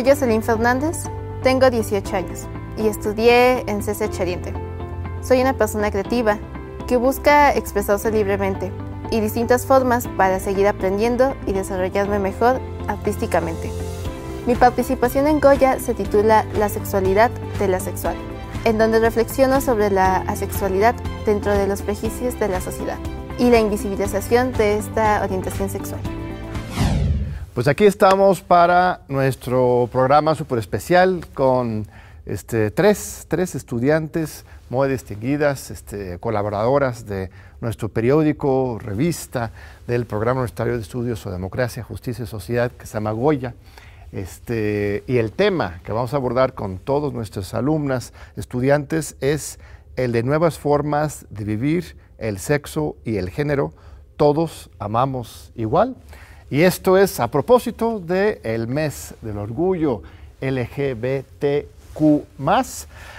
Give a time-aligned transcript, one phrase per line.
[0.00, 1.04] Soy Jocelyn Fernández,
[1.42, 2.46] tengo 18 años
[2.78, 4.54] y estudié en CCH Oriente.
[5.20, 6.38] Soy una persona creativa
[6.88, 8.72] que busca expresarse libremente
[9.10, 13.70] y distintas formas para seguir aprendiendo y desarrollarme mejor artísticamente.
[14.46, 18.16] Mi participación en Goya se titula La sexualidad de la sexual,
[18.64, 20.94] en donde reflexiono sobre la asexualidad
[21.26, 22.96] dentro de los prejuicios de la sociedad
[23.38, 26.00] y la invisibilización de esta orientación sexual.
[27.54, 31.84] Pues aquí estamos para nuestro programa súper especial con
[32.24, 37.28] este, tres, tres estudiantes muy distinguidas, este, colaboradoras de
[37.60, 39.50] nuestro periódico, revista,
[39.88, 43.56] del programa universitario de estudios o democracia, justicia y sociedad que se llama Goya.
[44.12, 49.58] Este, y el tema que vamos a abordar con todos nuestros alumnas, estudiantes, es
[49.96, 53.72] el de nuevas formas de vivir el sexo y el género.
[54.16, 55.96] Todos amamos igual.
[56.50, 60.02] Y esto es a propósito del mes del orgullo
[60.40, 61.68] LGBTQ.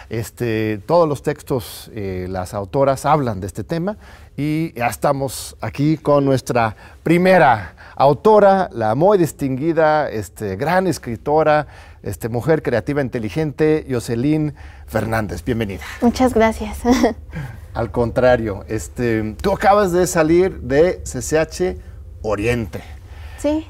[0.10, 3.96] Este, todos los textos, eh, las autoras hablan de este tema
[4.36, 11.68] y ya estamos aquí con nuestra primera autora, la muy distinguida, este, gran escritora,
[12.04, 14.54] este, mujer creativa inteligente, Jocelyn
[14.88, 15.46] Fernández.
[15.46, 15.84] Bienvenida.
[16.02, 16.80] Muchas gracias.
[17.74, 21.80] Al contrario, este, tú acabas de salir de CCH
[22.24, 23.01] Oriente.
[23.42, 23.68] Sí.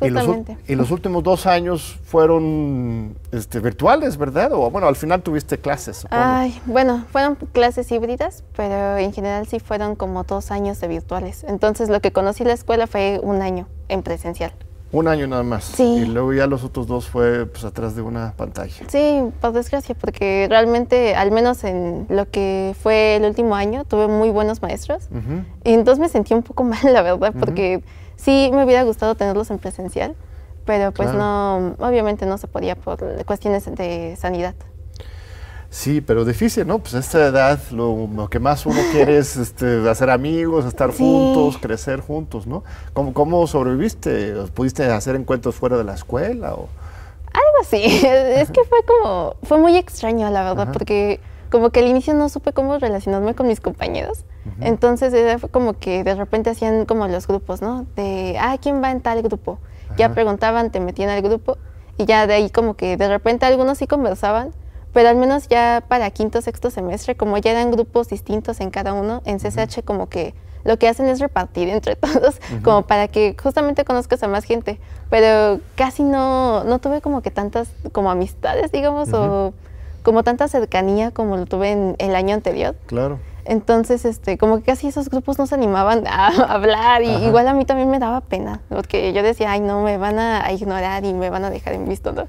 [0.00, 0.26] Y los,
[0.66, 4.52] y los, últimos dos años fueron este, virtuales, ¿verdad?
[4.52, 6.06] O bueno, al final tuviste clases.
[6.10, 11.44] Ay, bueno, fueron clases híbridas, pero en general sí fueron como dos años de virtuales.
[11.48, 14.52] Entonces lo que conocí la escuela fue un año en presencial.
[14.94, 15.64] Un año nada más.
[15.64, 15.82] Sí.
[15.82, 18.84] Y luego ya los otros dos fue pues atrás de una pantalla.
[18.88, 24.06] Sí, por desgracia, porque realmente, al menos en lo que fue el último año, tuve
[24.06, 25.08] muy buenos maestros.
[25.64, 27.82] Y entonces me sentí un poco mal, la verdad, porque
[28.16, 30.14] Sí, me hubiera gustado tenerlos en presencial,
[30.64, 34.54] pero pues no, obviamente no se podía por cuestiones de sanidad.
[35.74, 36.78] Sí, pero difícil, ¿no?
[36.78, 41.58] Pues a esta edad lo, que más uno quiere es este, hacer amigos, estar juntos,
[41.60, 42.62] crecer juntos, ¿no?
[42.92, 44.34] ¿Cómo, ¿Cómo sobreviviste?
[44.54, 46.54] ¿Pudiste hacer encuentros fuera de la escuela?
[46.54, 46.68] O?
[47.32, 47.82] Algo así.
[47.84, 51.18] es que fue como, fue muy extraño, la verdad, porque
[51.54, 54.24] como que al inicio no supe cómo relacionarme con mis compañeros.
[54.60, 57.86] Entonces fue como que de repente hacían como los grupos, ¿no?
[57.94, 59.60] De, ah, ¿quién va en tal grupo?
[59.96, 61.56] Ya preguntaban, te metían al grupo.
[61.96, 64.50] Y ya de ahí como que de repente algunos sí conversaban,
[64.92, 68.92] pero al menos ya para quinto, sexto semestre, como ya eran grupos distintos en cada
[68.92, 73.36] uno, en CCH como que lo que hacen es repartir entre todos, como para que
[73.40, 78.72] justamente conozcas a más gente, pero casi no, no tuve como que tantas como amistades,
[78.72, 79.54] digamos, o
[80.04, 82.76] como tanta cercanía como lo tuve en el año anterior.
[82.86, 83.18] Claro.
[83.46, 87.54] Entonces, este, como que casi esos grupos no se animaban a hablar y igual a
[87.54, 91.12] mí también me daba pena, porque yo decía, ay, no, me van a, ignorar y
[91.12, 92.28] me van a dejar en visto, ¿no?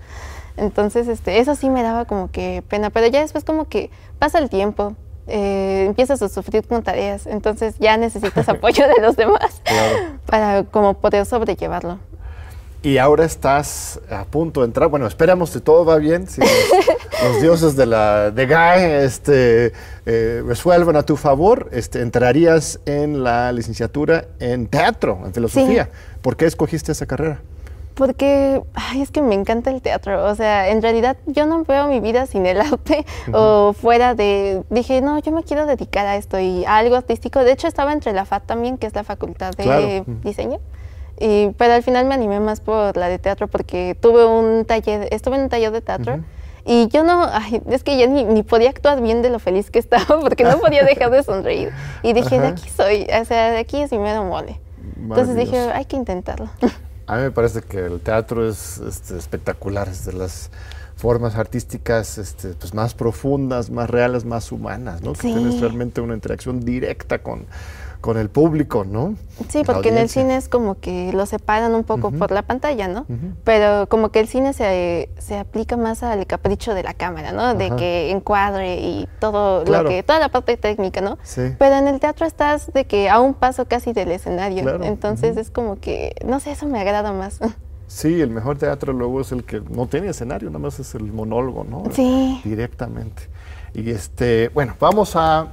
[0.57, 4.39] Entonces, este, eso sí me daba como que pena, pero ya después como que pasa
[4.39, 4.95] el tiempo,
[5.27, 9.61] eh, empiezas a sufrir con tareas, entonces ya necesitas apoyo de los demás
[10.25, 11.99] para como poder sobrellevarlo.
[12.85, 14.89] Y ahora estás a punto de entrar.
[14.89, 16.27] Bueno, esperamos que todo va bien.
[16.27, 19.73] Si los, dioses de la de Gae este,
[20.05, 25.89] eh, resuelven a tu favor, este, entrarías en la licenciatura en teatro, en filosofía.
[26.21, 27.41] ¿Por qué escogiste esa carrera?
[27.95, 30.23] Porque ay, es que me encanta el teatro.
[30.23, 33.03] O sea, en realidad yo no veo mi vida sin el arte
[33.33, 34.61] o fuera de.
[34.69, 37.43] Dije, no, yo me quiero dedicar a esto y a algo artístico.
[37.43, 40.59] De hecho, estaba entre la FAT también, que es la Facultad de Diseño.
[41.19, 45.07] Y, pero al final me animé más por la de teatro porque tuve un taller,
[45.11, 46.19] estuve en un taller de teatro
[46.65, 47.29] y yo no,
[47.69, 50.83] es que ya ni, podía actuar bien de lo feliz que estaba porque no podía
[50.83, 51.71] dejar de sonreír.
[52.01, 54.59] Y dije, de aquí soy, o sea, de aquí es mi mero mole.
[54.97, 56.49] Entonces dije, hay que intentarlo.
[57.07, 60.49] A mí me parece que el teatro es este, espectacular, es de las
[60.95, 65.13] formas artísticas este, pues más profundas, más reales, más humanas, ¿no?
[65.13, 67.45] Que tienes realmente una interacción directa con,
[68.05, 69.15] con el público, ¿no?
[69.49, 72.87] Sí, porque en el cine es como que lo separan un poco por la pantalla,
[72.87, 73.07] ¿no?
[73.43, 77.55] Pero como que el cine se, se, aplica más al capricho de la cámara, ¿no?
[77.55, 81.17] De que encuadre y todo lo que, toda la parte técnica, ¿no?
[81.23, 81.55] Sí.
[81.57, 84.83] Pero en el teatro estás de que a un paso casi del escenario.
[84.83, 87.39] Entonces es como que, no sé, eso me agrada más.
[87.87, 91.03] Sí, el mejor teatro luego es el que no tiene escenario, nada más es el
[91.03, 91.83] monólogo, ¿no?
[91.91, 92.41] Sí.
[92.43, 93.29] Directamente.
[93.75, 95.49] Y este, bueno, vamos a,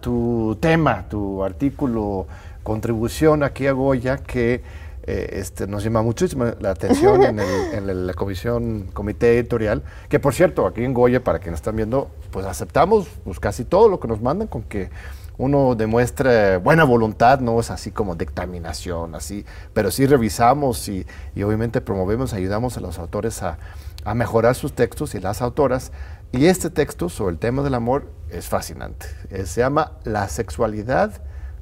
[0.00, 2.26] tu tema, tu artículo,
[2.62, 4.62] contribución aquí a Goya, que
[5.06, 10.66] eh, este, nos llama muchísimo la atención en, la comisión, comité editorial, que por cierto,
[10.66, 14.22] aquí en Goya, para quienes están viendo, pues aceptamos pues, casi todo lo que nos
[14.22, 14.90] mandan con que
[15.36, 21.04] uno demuestre buena voluntad, no es así como dictaminación, así, pero sí revisamos y,
[21.34, 23.58] y obviamente promovemos, ayudamos a los autores a,
[24.04, 25.92] a mejorar sus textos y las autoras.
[26.36, 29.06] Y este texto sobre el tema del amor es fascinante.
[29.30, 31.12] Eh, se llama La sexualidad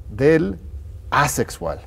[0.09, 0.57] del
[1.11, 1.79] asexual.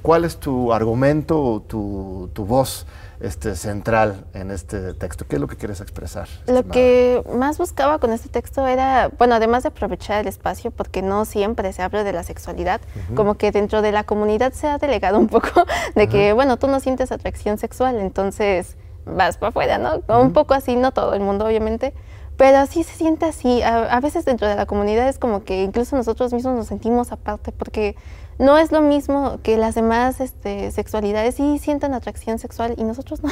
[0.00, 2.86] ¿Cuál es tu argumento, tu, tu voz
[3.20, 5.26] este, central en este texto?
[5.26, 6.26] ¿Qué es lo que quieres expresar?
[6.46, 11.02] Lo que más buscaba con este texto era, bueno, además de aprovechar el espacio, porque
[11.02, 12.80] no siempre se habla de la sexualidad,
[13.14, 16.68] como que dentro de la comunidad se ha delegado un poco de que, bueno, tú
[16.68, 20.02] no sientes atracción sexual, entonces vas para afuera, ¿no?
[20.18, 21.92] Un poco así, no todo el mundo, obviamente,
[22.36, 23.62] pero sí se siente así.
[23.62, 27.52] A, veces dentro de la comunidad es como que incluso nosotros mismos nos sentimos aparte
[27.52, 27.96] porque
[28.38, 33.22] no es lo mismo que las demás este, sexualidades sí sientan atracción sexual y nosotros
[33.22, 33.30] no.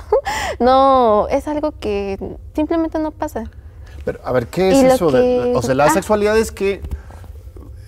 [0.60, 3.50] no, es algo que simplemente no pasa.
[4.04, 5.10] Pero, a ver, ¿qué es eso?
[5.10, 5.90] de, o sea, la ah.
[5.90, 6.80] sexualidad es que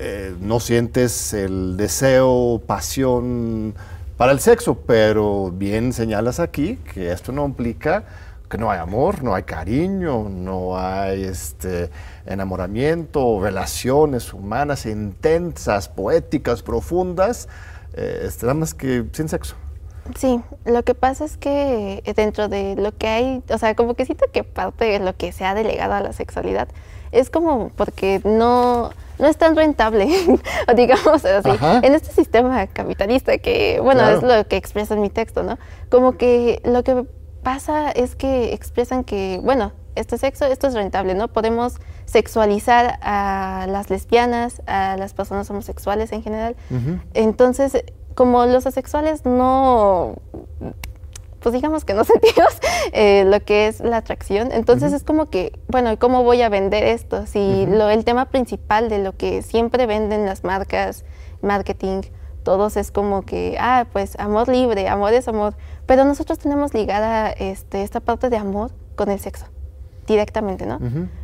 [0.00, 3.74] eh, no sientes el deseo, pasión
[4.16, 8.04] para el sexo, pero bien señalas aquí que esto no implica
[8.48, 11.90] que no hay amor, no hay cariño, no hay este,
[12.26, 17.48] enamoramiento, relaciones humanas intensas, poéticas, profundas,
[17.94, 19.56] eh, este, nada más que sin sexo.
[20.16, 24.04] Sí, lo que pasa es que dentro de lo que hay, o sea, como que
[24.04, 26.68] siento que parte de lo que se ha delegado a la sexualidad
[27.10, 30.06] es como porque no, no es tan rentable,
[30.76, 31.48] digamos así,
[31.82, 35.58] en este sistema capitalista que, bueno, es lo que expresa en mi texto, ¿no?
[35.88, 37.06] Como que lo que
[37.44, 41.28] pasa es que expresan que, bueno, este sexo, esto es rentable, ¿no?
[41.28, 41.76] Podemos
[42.06, 46.56] sexualizar a las lesbianas, a las personas homosexuales en general.
[47.14, 50.16] Entonces, como los asexuales no,
[51.40, 52.58] pues digamos que no sentimos
[52.92, 56.82] eh, lo que es la atracción, entonces es como que, bueno, ¿cómo voy a vender
[56.82, 57.26] esto?
[57.26, 61.04] Si lo, el tema principal de lo que siempre venden las marcas,
[61.42, 62.02] marketing,
[62.44, 65.54] todos es como que, ah, pues amor libre, amor es amor,
[65.86, 69.46] pero nosotros tenemos ligada este, esta parte de amor con el sexo,
[70.06, 70.78] directamente, ¿no?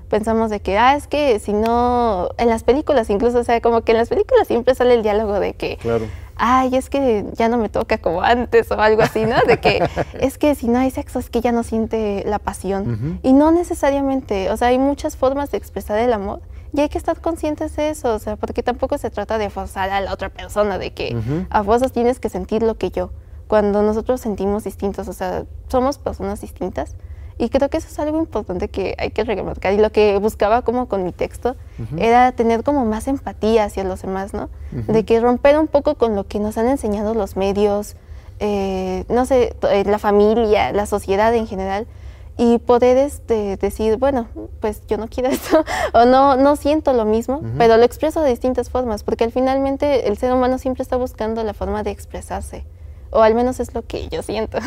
[0.09, 3.83] Pensamos de que, ah, es que si no, en las películas incluso, o sea, como
[3.83, 6.07] que en las películas siempre sale el diálogo de que, claro.
[6.37, 9.37] ay, es que ya no me toca como antes o algo así, ¿no?
[9.47, 9.89] De que
[10.21, 13.21] es que si no hay sexo es que ya no siente la pasión.
[13.23, 16.41] Y no necesariamente, o sea, hay muchas formas de expresar el amor
[16.73, 19.91] y hay que estar conscientes de eso, o sea, porque tampoco se trata de forzar
[19.91, 21.17] a la otra persona, de que
[21.51, 23.11] a vos tienes que sentir lo que yo,
[23.51, 26.95] cuando nosotros sentimos distintos, o sea, somos personas distintas.
[27.37, 29.73] Y creo que eso es algo importante que hay que remarcar.
[29.73, 31.57] Y lo que buscaba como con mi texto
[31.97, 34.51] era tener como más empatía hacia los demás, ¿no?
[34.71, 37.97] De que romper un poco con lo que nos han enseñado los medios,
[38.39, 41.89] eh, no sé, eh, la familia, la sociedad en general,
[42.37, 44.29] y poder este, decir, bueno,
[44.61, 48.31] pues yo no quiero esto o no, no siento lo mismo, pero lo expreso de
[48.31, 52.65] distintas formas, porque al finalmente el ser humano siempre está buscando la forma de expresarse,
[53.11, 54.59] o al menos es lo que yo siento.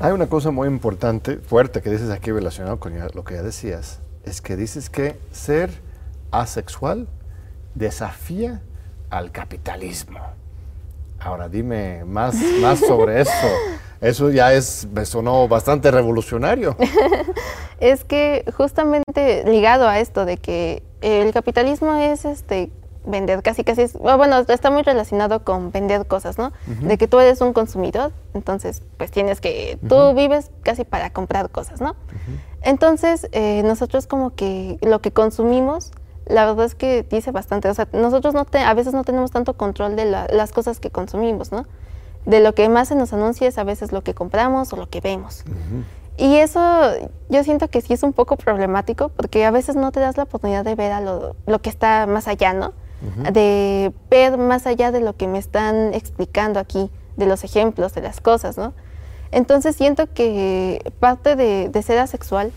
[0.00, 4.00] Hay una cosa muy importante, fuerte, que dices aquí relacionado con lo que ya decías,
[4.24, 5.70] es que dices que ser
[6.30, 7.06] asexual
[7.74, 8.60] desafía
[9.10, 10.18] al capitalismo.
[11.20, 13.46] Ahora dime más, más sobre eso.
[14.00, 16.76] Eso ya es, me sonó bastante revolucionario.
[17.80, 22.70] es que justamente ligado a esto de que el capitalismo es este
[23.04, 26.52] vender casi casi, bueno, está muy relacionado con vender cosas, ¿no?
[26.66, 31.50] De que tú eres un consumidor, entonces pues tienes que, tú vives casi para comprar
[31.50, 31.96] cosas, ¿no?
[32.62, 35.92] Entonces eh, nosotros como que lo que consumimos,
[36.26, 39.54] la verdad es que dice bastante, o sea, nosotros no a veces no tenemos tanto
[39.54, 41.66] control de las cosas que consumimos, ¿no?
[42.26, 44.88] de lo que más se nos anuncia es a veces lo que compramos o lo
[44.88, 45.44] que vemos.
[46.16, 46.60] Y eso
[47.28, 50.24] yo siento que sí es un poco problemático porque a veces no te das la
[50.24, 52.72] oportunidad de ver a lo, que está más allá, ¿no?
[53.32, 58.02] De ver más allá de lo que me están explicando aquí, de los ejemplos, de
[58.02, 58.72] las cosas, ¿no?
[59.30, 62.52] Entonces siento que parte de, de ser asexual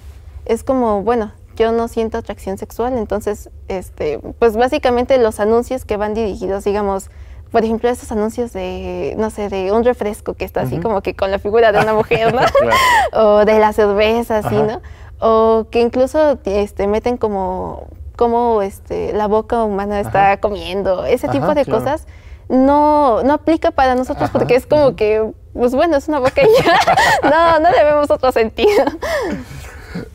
[0.46, 5.98] es como, bueno, yo no siento atracción sexual, entonces, este, pues básicamente los anuncios que
[5.98, 7.10] van dirigidos, digamos,
[7.52, 11.16] por ejemplo, esos anuncios de, no sé, de un refresco que está así como que
[11.16, 12.42] con la figura de una mujer, ¿no?
[13.14, 14.82] o de la cerveza, así, ¿no?
[15.20, 17.88] O que incluso este, meten como,
[18.18, 22.06] como este, la boca humana está comiendo, ese tipo de cosas.
[22.50, 26.64] No, no aplica para nosotros porque es como que, pues bueno, es una boca y
[26.64, 26.80] ya.
[27.30, 28.86] no, no le vemos otro sentido.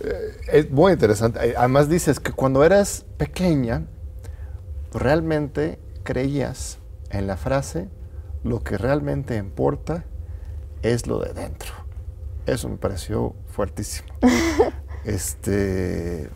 [0.01, 1.55] Eh, es muy interesante.
[1.57, 3.85] Además dices que cuando eras pequeña,
[4.93, 6.79] realmente creías
[7.11, 7.89] en la frase,
[8.45, 10.05] lo que realmente importa
[10.83, 11.73] es lo de dentro.
[12.47, 14.09] Eso me pareció fuertísimo.
[15.05, 16.29] este,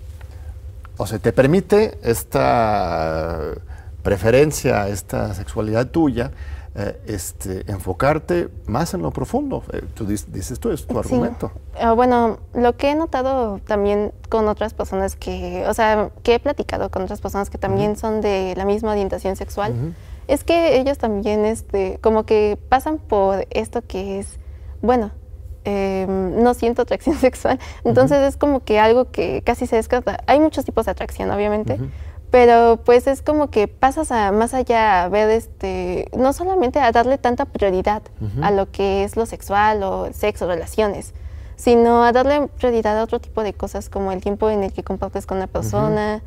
[0.97, 3.55] o sea, te permite esta
[4.03, 6.31] preferencia, esta sexualidad tuya,
[6.79, 9.65] eh, este, enfocarte más en lo profundo.
[9.73, 11.51] Eh, tú dices, tú, es tu argumento.
[11.81, 16.39] Ah, bueno, lo que he notado también con otras personas que, o sea, que he
[16.39, 19.95] platicado con otras personas que también son de la misma orientación sexual,
[20.29, 24.39] es que ellos también, este, como que pasan por esto que es,
[24.83, 25.13] bueno,
[25.67, 30.19] em, no siento atracción sexual, entonces es como que algo que casi se descarta.
[30.27, 31.79] Hay muchos tipos de atracción, obviamente,
[32.31, 36.91] pero pues es como que pasas a más allá a ver este no solamente a
[36.93, 38.03] darle tanta prioridad
[38.43, 41.15] a lo que es lo sexual o el sexo relaciones
[41.57, 44.83] sino a darle prioridad a otro tipo de cosas como el tiempo en el que
[44.85, 46.23] compartes con una persona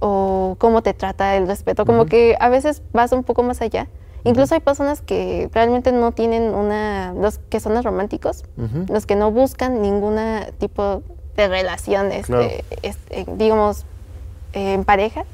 [0.00, 1.84] o cómo te trata el respeto.
[1.84, 3.88] Como que a veces vas un poco más allá
[4.24, 8.44] incluso hay personas que realmente no tienen una los que son los románticos
[8.88, 10.16] los que no buscan ningún
[10.58, 11.02] tipo
[11.36, 13.86] de relación este, este digamos
[14.52, 15.24] en pareja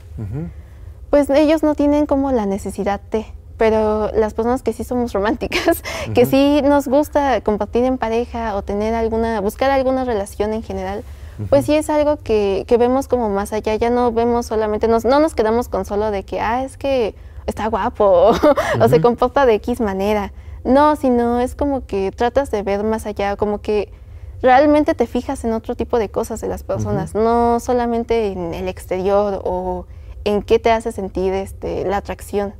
[1.10, 3.24] pues ellos no tienen como la necesidad de,
[3.56, 5.82] pero las personas que sí somos románticas,
[6.14, 11.04] que sí nos gusta compartir en pareja o tener alguna, buscar alguna relación en general,
[11.50, 15.04] pues sí es algo que, que, vemos como más allá, ya no vemos solamente, nos,
[15.04, 17.14] no nos quedamos con solo de que, ah, es que
[17.46, 18.32] está guapo
[18.80, 20.32] o se comporta de X manera.
[20.64, 23.92] No, sino es como que tratas de ver más allá, como que
[24.40, 28.68] realmente te fijas en otro tipo de cosas de las personas, no solamente en el
[28.68, 29.86] exterior o
[30.24, 32.54] en qué te hace sentir este, la atracción,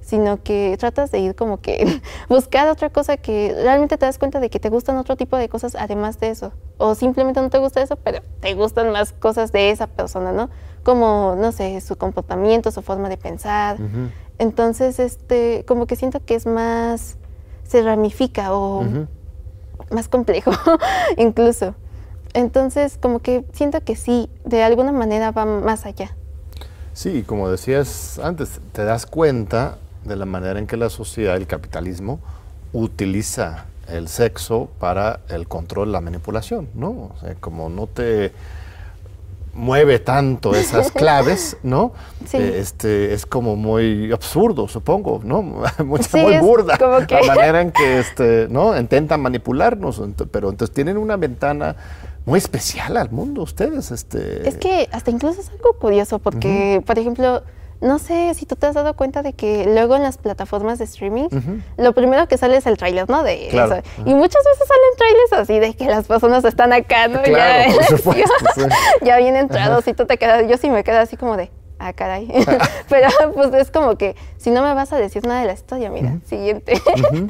[0.00, 4.40] sino que tratas de ir como que buscar otra cosa que realmente te das cuenta
[4.40, 6.52] de que te gustan otro tipo de cosas además de eso.
[6.78, 10.50] O simplemente no te gusta eso, pero te gustan más cosas de esa persona, ¿no?
[10.82, 13.76] Como, no sé, su comportamiento, su forma de pensar.
[14.38, 17.16] Entonces, este, como que siento que es más,
[17.66, 18.84] se ramifica o
[19.90, 20.52] más complejo
[21.16, 21.74] incluso.
[22.32, 26.16] Entonces, como que siento que sí, de alguna manera va más allá.
[26.92, 31.46] Sí, como decías antes, te das cuenta de la manera en que la sociedad, el
[31.46, 32.20] capitalismo,
[32.72, 36.88] utiliza el sexo para el control, la manipulación, ¿no?
[36.88, 38.32] O sea, como no te
[39.54, 41.92] mueve tanto esas claves, ¿no?
[42.26, 42.36] Sí.
[42.36, 45.42] Eh, este, es como muy absurdo, supongo, ¿no?
[45.84, 48.78] Mucha, muy burda la manera en que este, ¿no?
[48.78, 51.76] intentan manipularnos, pero entonces tienen una ventana
[52.26, 53.90] muy especial al mundo ustedes.
[53.90, 54.48] Este...
[54.48, 57.42] Es que hasta incluso es algo curioso porque, por ejemplo,
[57.80, 60.84] no sé si tú te has dado cuenta de que luego en las plataformas de
[60.84, 61.28] streaming,
[61.76, 63.22] lo primero que sale es el tráiler, ¿no?
[63.22, 63.82] De eso.
[64.04, 67.22] Y muchas veces salen trailers así de que las personas están acá, ¿no?
[67.22, 68.32] Claro, ya, por supuesto,
[69.02, 71.92] ya bien entrados y tú te quedas, yo sí me quedo así como de, ah,
[71.92, 72.28] caray.
[72.88, 75.90] Pero pues es como que si no me vas a decir nada de la historia,
[75.90, 76.80] mira, siguiente.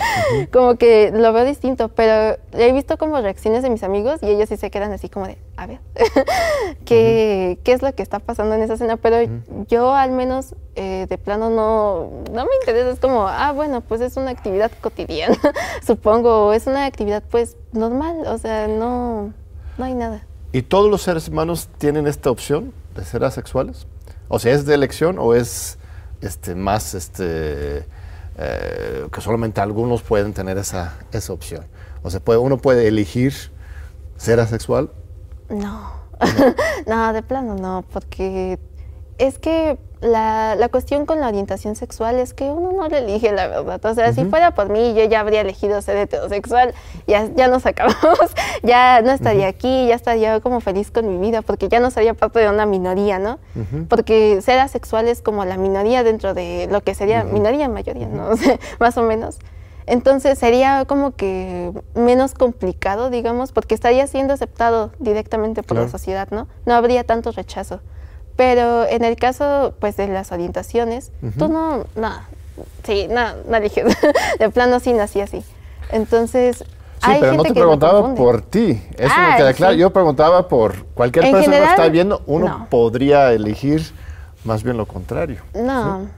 [0.52, 4.48] como que lo veo distinto, pero he visto como reacciones de mis amigos y ellos
[4.48, 5.80] sí se quedan así como de, a ver,
[6.84, 8.96] ¿qué, ¿qué, es lo que está pasando en esa escena?
[8.96, 9.16] Pero
[9.68, 14.00] yo al menos eh, de plano no, no me interesa, es como, ah, bueno, pues
[14.00, 15.36] es una actividad cotidiana,
[15.86, 19.32] supongo, es una actividad pues normal, o sea, no,
[19.78, 20.22] no hay nada.
[20.52, 23.86] ¿Y todos los seres humanos tienen esta opción de ser asexuales?
[24.32, 25.76] O sea, ¿es de elección o es
[26.20, 27.84] este, más este,
[28.38, 31.66] eh, que solamente algunos pueden tener esa, esa opción?
[32.04, 33.34] O sea, puede, uno puede elegir
[34.16, 34.92] ser asexual.
[35.48, 35.92] No,
[36.86, 38.60] no, de plano no, porque
[39.18, 43.32] es que la, la, cuestión con la orientación sexual es que uno no le elige
[43.32, 43.84] la verdad.
[43.84, 46.74] O sea, si fuera por mí, yo ya habría elegido ser heterosexual,
[47.06, 48.18] ya, ya nos acabamos,
[48.62, 52.14] ya no estaría aquí, ya estaría como feliz con mi vida, porque ya no sería
[52.14, 53.38] parte de una minoría, ¿no?
[53.88, 58.30] Porque ser asexual es como la minoría dentro de lo que sería minoría, mayoría, ¿no?
[58.78, 59.38] más o menos.
[59.86, 66.28] Entonces sería como que menos complicado, digamos, porque estaría siendo aceptado directamente por la sociedad,
[66.30, 66.46] ¿no?
[66.64, 67.80] No habría tanto rechazo.
[68.36, 72.12] Pero en el caso, pues, de las orientaciones, tú no, no,
[72.84, 73.84] sí, no, no dije,
[74.38, 75.42] de plano sí nací así.
[75.92, 76.64] Entonces,
[77.02, 78.82] Sí, pero no te preguntaba por ti.
[78.98, 79.74] Eso me ah, queda claro.
[79.74, 83.82] Yo preguntaba por cualquier persona que está viendo, uno podría elegir
[84.44, 85.40] más bien lo contrario.
[85.54, 86.08] No,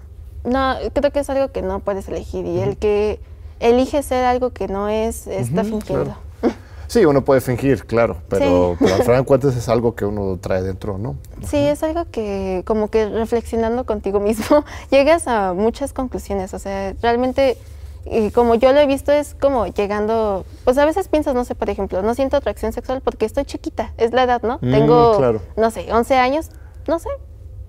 [0.45, 2.47] no, creo que es algo que no puedes elegir.
[2.47, 3.21] Y el que
[3.61, 6.17] elige ser algo que no es, está fingiendo.
[6.93, 10.99] Sí, uno puede fingir, claro, pero, al final cuentas es algo que uno trae dentro,
[10.99, 11.17] ¿no?
[11.43, 16.95] Sí, es algo que como que reflexionando contigo mismo llegas a muchas conclusiones, o sea,
[17.01, 17.57] realmente
[18.05, 21.55] y como yo lo he visto es como llegando, pues a veces piensas, no sé,
[21.55, 24.59] por ejemplo, no siento atracción sexual porque estoy chiquita, es la edad, ¿no?
[24.61, 26.51] Mm, Tengo, no sé, 11 años,
[26.87, 27.09] no sé,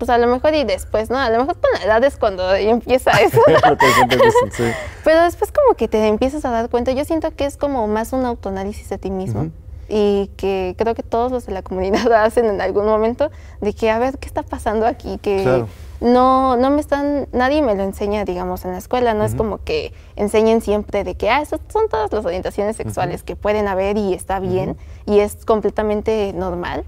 [0.06, 1.18] pues a lo mejor y después, ¿no?
[1.18, 3.40] A lo mejor con la edad es cuando empieza eso.
[5.06, 8.12] Pero después como que te empiezas a dar cuenta, yo siento que es como más
[8.12, 9.52] un autoanálisis de ti mismo.
[9.88, 13.32] Y que creo que todos los de la comunidad hacen en algún momento
[13.62, 15.20] de que, a ver, ¿qué está pasando aquí?
[15.20, 15.64] Que
[16.02, 19.64] no, no me están, nadie me lo enseña, digamos, en la escuela, no es como
[19.64, 23.98] que enseñen siempre de que, ah, esas son todas las orientaciones sexuales que pueden haber
[23.98, 26.84] y está bien, y es completamente normal,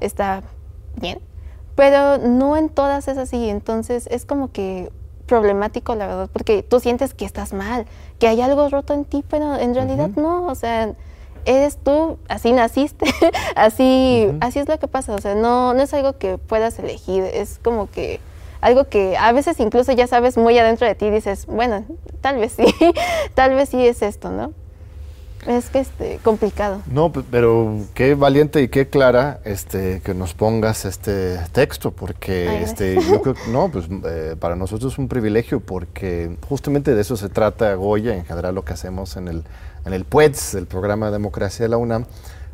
[0.00, 0.44] está
[0.94, 1.20] bien,
[1.74, 4.90] pero no en todas es así, entonces es como que
[5.26, 7.86] problemático, la verdad, porque tú sientes que estás mal,
[8.18, 10.92] que hay algo roto en ti, pero en realidad no, o sea,
[11.44, 13.06] eres tú, así naciste,
[13.56, 17.22] así, así es lo que pasa, o sea, no, no es algo que puedas elegir,
[17.22, 18.20] es como que
[18.60, 21.84] algo que a veces incluso ya sabes muy adentro de ti, dices, bueno,
[22.20, 22.64] tal vez sí,
[23.34, 24.52] tal vez sí es esto, ¿no?
[25.46, 26.82] Es que este, complicado.
[26.86, 32.96] No, pero qué valiente y qué clara este, que nos pongas este texto, porque este,
[33.10, 37.30] yo creo no, pues eh, para nosotros es un privilegio, porque justamente de eso se
[37.30, 39.44] trata Goya, en general lo que hacemos en el,
[39.86, 42.04] en el PUEDS, el programa de democracia de la UNAM,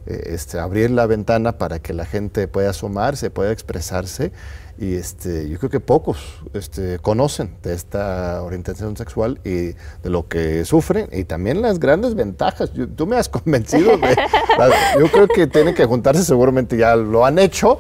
[0.07, 4.31] eh, este, abrir la ventana para que la gente pueda asomarse, pueda expresarse
[4.79, 6.19] y este, yo creo que pocos
[6.53, 12.15] este, conocen de esta orientación sexual y de lo que sufren y también las grandes
[12.15, 12.71] ventajas.
[12.95, 14.17] tú me has convencido de,
[15.01, 17.79] yo creo que tienen que juntarse, seguramente ya lo han hecho,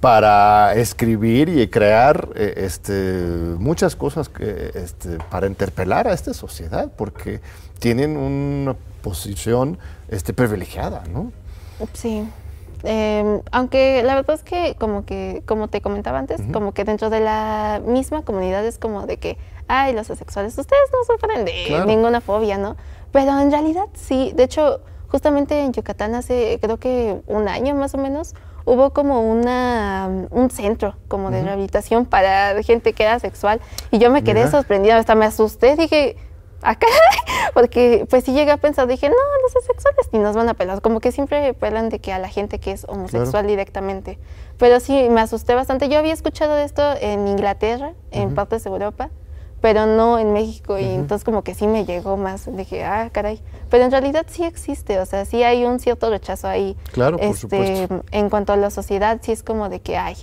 [0.00, 2.92] para escribir y crear eh, este,
[3.58, 7.40] muchas cosas que, este, para interpelar a esta sociedad, porque
[7.78, 11.32] tienen una posición este, privilegiada, ¿no?
[11.92, 12.26] Sí.
[12.84, 17.10] Em, aunque la verdad es que como que, como te comentaba antes, como que dentro
[17.10, 21.84] de la misma comunidad es como de que, ay, los asexuales, ustedes no sufren de
[21.86, 22.76] ninguna fobia, ¿no?
[23.12, 27.94] Pero en realidad sí, de hecho, justamente en Yucatán hace creo que un año más
[27.94, 28.34] o menos,
[28.64, 34.10] hubo como una, un centro como de rehabilitación para gente que era sexual y yo
[34.10, 36.16] me quedé sorprendida, hasta me asusté, dije,
[36.62, 36.86] acá,
[37.54, 40.80] porque pues si llegué a pensar, dije, no, los asexuales ni nos van a pelar,
[40.80, 44.18] como que siempre pelan de que a la gente que es homosexual directamente.
[44.58, 45.88] Pero sí, me asusté bastante.
[45.88, 49.10] Yo había escuchado esto en Inglaterra, en partes de Europa,
[49.60, 53.40] pero no en México, y entonces como que sí me llegó más, dije, ah, caray.
[53.70, 56.76] Pero en realidad sí existe, o sea, sí hay un cierto rechazo ahí.
[56.92, 60.16] Claro, por este, En cuanto a la sociedad, sí es como de que hay.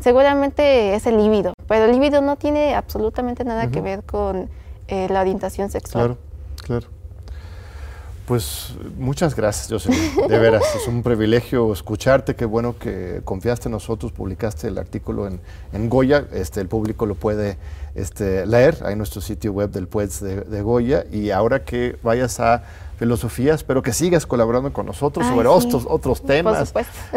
[0.00, 4.48] Seguramente es el líbido, pero el líbido no tiene absolutamente nada que ver con
[4.90, 6.16] eh, la orientación sexual.
[6.16, 6.18] Claro,
[6.66, 7.00] claro.
[8.30, 10.28] Pues muchas gracias, Jocelyn.
[10.28, 12.36] De veras, es un privilegio escucharte.
[12.36, 15.40] Qué bueno que confiaste en nosotros, publicaste el artículo en,
[15.72, 16.26] en Goya.
[16.32, 17.58] Este, el público lo puede
[17.96, 21.06] este, leer ahí en nuestro sitio web del PUEDS de, Goya.
[21.10, 22.62] Y ahora que vayas a
[23.00, 26.72] filosofía, espero que sigas colaborando con nosotros sobre otros, otros temas,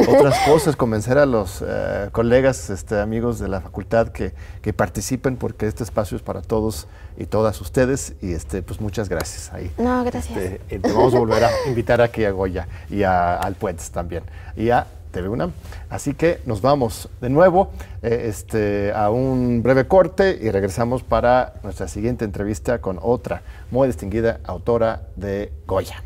[0.08, 4.34] otras cosas, convencer a los eh, colegas, este, amigos de la facultad que,
[4.64, 8.13] que, participen, porque este espacio es para todos y todas ustedes.
[8.21, 9.54] Y este, pues muchas gracias.
[9.54, 10.38] Ahí, no, gracias.
[10.38, 14.23] Este, te vamos a volver a invitar aquí a Goya y a, al PUEDS también.
[14.56, 15.54] Y a TV UNAM.
[15.89, 17.71] Así que nos vamos de nuevo
[18.02, 23.88] eh, este, a un breve corte y regresamos para nuestra siguiente entrevista con otra muy
[23.88, 26.04] distinguida autora de Goya.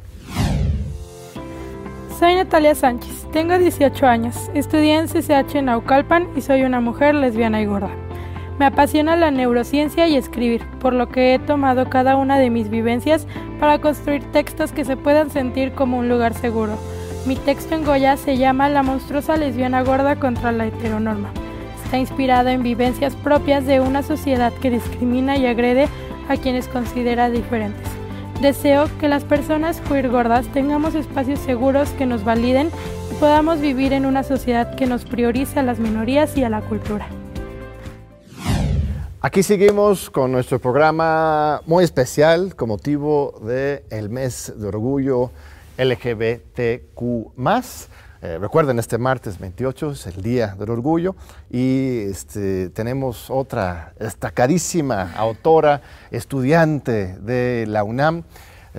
[2.19, 7.61] Soy Natalia Sánchez, tengo 18 años, estudié en CCH Naucalpan y soy una mujer lesbiana
[7.61, 7.91] y gorda.
[8.59, 12.69] Me apasiona la neurociencia y escribir, por lo que he tomado cada una de mis
[12.69, 13.27] vivencias
[13.59, 16.77] para construir textos que se puedan sentir como un lugar seguro
[17.27, 21.29] mi texto en Goya se llama La monstruosa lesbiana gorda contra la heteronorma.
[21.83, 25.89] Está inspirado en vivencias propias de una sociedad que discrimina y agrede
[26.29, 27.85] a quienes considera diferentes.
[28.39, 32.69] Deseo que las personas queer gordas tengamos espacios seguros que nos validen
[33.11, 36.61] y podamos vivir en una sociedad que nos priorice a las minorías y a la
[36.61, 37.09] cultura.
[39.27, 45.31] Aquí seguimos con nuestro programa muy especial con motivo del mes de orgullo
[45.77, 47.33] LGBTQ.
[48.21, 51.17] Eh, recuerden, este martes 28 es el Día del Orgullo
[51.49, 58.23] y este, tenemos otra destacadísima autora, estudiante de la UNAM,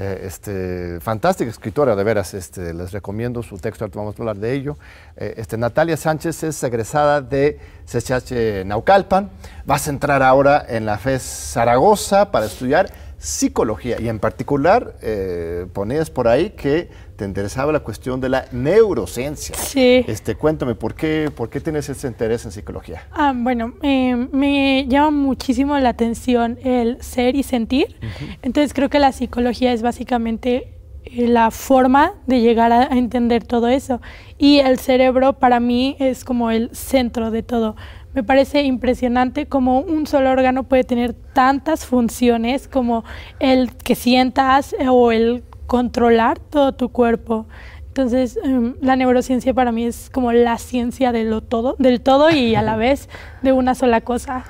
[0.01, 4.37] eh, este, fantástica escritora, de veras, este, les recomiendo su texto, ahora vamos a hablar
[4.37, 4.79] de ello.
[5.17, 9.29] Eh, este, Natalia Sánchez es egresada de CCH Naucalpan,
[9.67, 15.67] vas a entrar ahora en la FES Zaragoza para estudiar psicología y en particular eh,
[15.73, 19.57] ponías por ahí que te interesaba la cuestión de la neurociencia.
[19.57, 20.05] Sí.
[20.07, 23.09] Este, cuéntame, ¿por qué, por qué tienes ese interés en psicología?
[23.11, 27.97] Ah, bueno, eh, me llama muchísimo la atención el ser y sentir.
[28.43, 33.67] Entonces creo que la psicología es básicamente eh, la forma de llegar a entender todo
[33.67, 34.01] eso.
[34.39, 37.75] Y el cerebro para mí es como el centro de todo.
[38.15, 43.05] Me parece impresionante cómo un solo órgano puede tener tantas funciones como
[43.41, 47.47] el que sientas o el controlar todo tu cuerpo.
[47.87, 52.31] Entonces, em, la neurociencia para mí es como la ciencia de lo todo, del todo
[52.31, 53.09] y a la vez
[53.43, 54.45] de una sola cosa.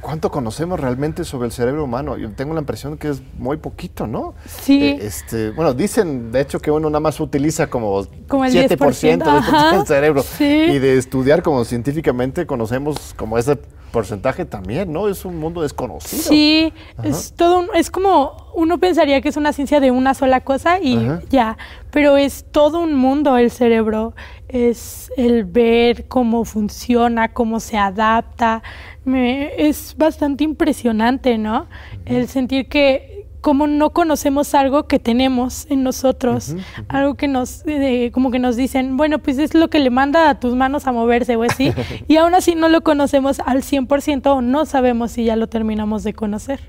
[0.00, 2.16] ¿Cuánto conocemos realmente sobre el cerebro humano?
[2.16, 4.34] Yo tengo la impresión que es muy poquito, ¿no?
[4.46, 4.82] Sí.
[4.82, 8.76] Eh, este, bueno, dicen de hecho que uno nada más utiliza como, Como el 7%
[9.24, 10.22] 10%, del cerebro.
[10.22, 10.44] sí.
[10.44, 13.56] Y de estudiar como científicamente conocemos como ese
[13.92, 15.06] porcentaje también, ¿no?
[15.08, 16.22] Es un mundo desconocido.
[16.22, 16.72] Sí,
[17.04, 20.78] es todo un- es como uno pensaría que es una ciencia de una sola cosa
[20.80, 21.20] y Ajá.
[21.30, 21.58] ya,
[21.90, 24.14] pero es todo un mundo el cerebro,
[24.48, 28.62] es el ver cómo funciona, cómo se adapta,
[29.04, 31.66] me- es bastante impresionante, ¿no?
[32.04, 36.54] El sentir que como no conocemos algo que tenemos en nosotros,
[36.86, 40.30] algo que nos, eh, como que nos dicen, bueno, pues es lo que le manda
[40.30, 41.72] a tus manos a moverse o así,
[42.06, 46.04] y aún así no lo conocemos al 100% o no sabemos si ya lo terminamos
[46.04, 46.60] de conocer.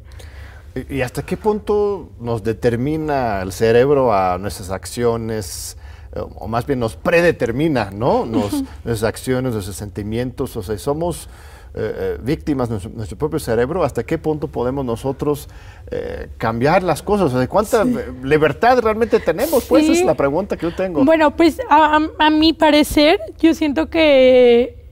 [0.89, 5.77] ¿Y hasta qué punto nos determina el cerebro a nuestras acciones?
[6.15, 8.25] eh, O más bien nos predetermina, ¿no?
[8.25, 10.57] Nos- nuestras acciones, nuestros sentimientos.
[10.57, 11.29] O sea, somos
[11.75, 13.83] eh, eh, víctimas de nuestro, nuestro propio cerebro.
[13.83, 15.49] ¿Hasta qué punto podemos nosotros
[15.91, 17.33] eh, cambiar las cosas?
[17.33, 17.83] O sea, ¿cuánta
[18.23, 19.65] libertad realmente tenemos?
[19.65, 21.03] Pues esa es la pregunta que yo tengo.
[21.03, 24.82] Bueno, pues a- a mi parecer, yo siento que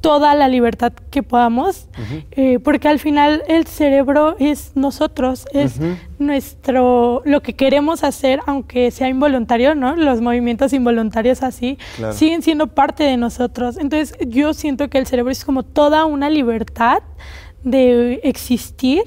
[0.00, 1.88] toda la libertad que podamos,
[2.32, 5.78] eh, porque al final el cerebro es nosotros, es
[6.18, 9.96] nuestro, lo que queremos hacer, aunque sea involuntario, ¿no?
[9.96, 12.14] Los movimientos involuntarios así, Claro.
[12.14, 13.76] siguen siendo parte de nosotros.
[13.76, 17.02] Entonces yo siento que el cerebro es como toda una libertad
[17.62, 19.02] de existir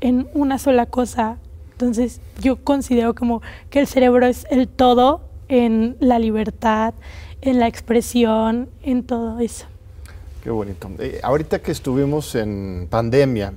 [0.00, 1.36] en una sola cosa.
[1.72, 6.94] Entonces yo considero como que el cerebro es el todo en la libertad,
[7.42, 9.66] en la expresión, en todo eso.
[10.42, 10.90] Qué bonito.
[10.98, 13.52] Eh, ahorita que estuvimos en pandemia,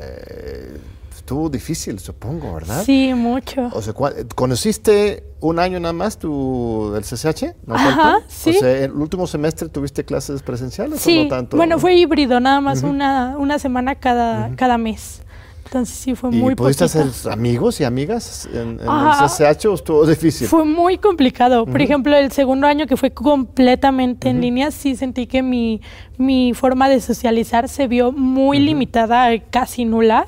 [0.00, 0.76] eh,
[1.14, 2.82] estuvo difícil, supongo, ¿verdad?
[2.84, 3.68] Sí, mucho.
[3.72, 7.54] O sea, ¿cuál- ¿conociste un año nada más tu, del CCH?
[7.66, 8.24] ¿No Ajá, tanto?
[8.28, 8.50] sí.
[8.50, 11.56] O sea, ¿el último semestre tuviste clases presenciales o no tanto?
[11.56, 15.22] bueno, fue híbrido, nada más una, una semana cada, cada mes.
[15.68, 17.10] Entonces sí fue ¿Y muy pudiste poquito.
[17.10, 19.24] hacer amigos y amigas en, en Ajá.
[19.24, 20.48] el CCH o estuvo difícil?
[20.48, 21.66] Fue muy complicado.
[21.66, 25.82] Por ejemplo, el segundo año que fue completamente en línea, sí sentí que mi,
[26.16, 30.24] mi forma de socializar se vio muy limitada, casi nula.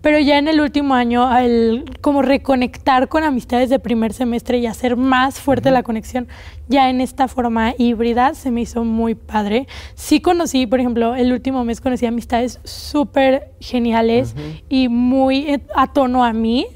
[0.00, 4.66] Pero ya en el último año, el como reconectar con amistades de primer semestre y
[4.66, 6.28] hacer más fuerte la conexión,
[6.68, 9.68] ya en esta forma híbrida se me hizo muy padre.
[9.94, 14.34] Sí conocí, por ejemplo, el último mes conocí amistades súper geniales
[14.68, 16.66] y muy a tono a mí.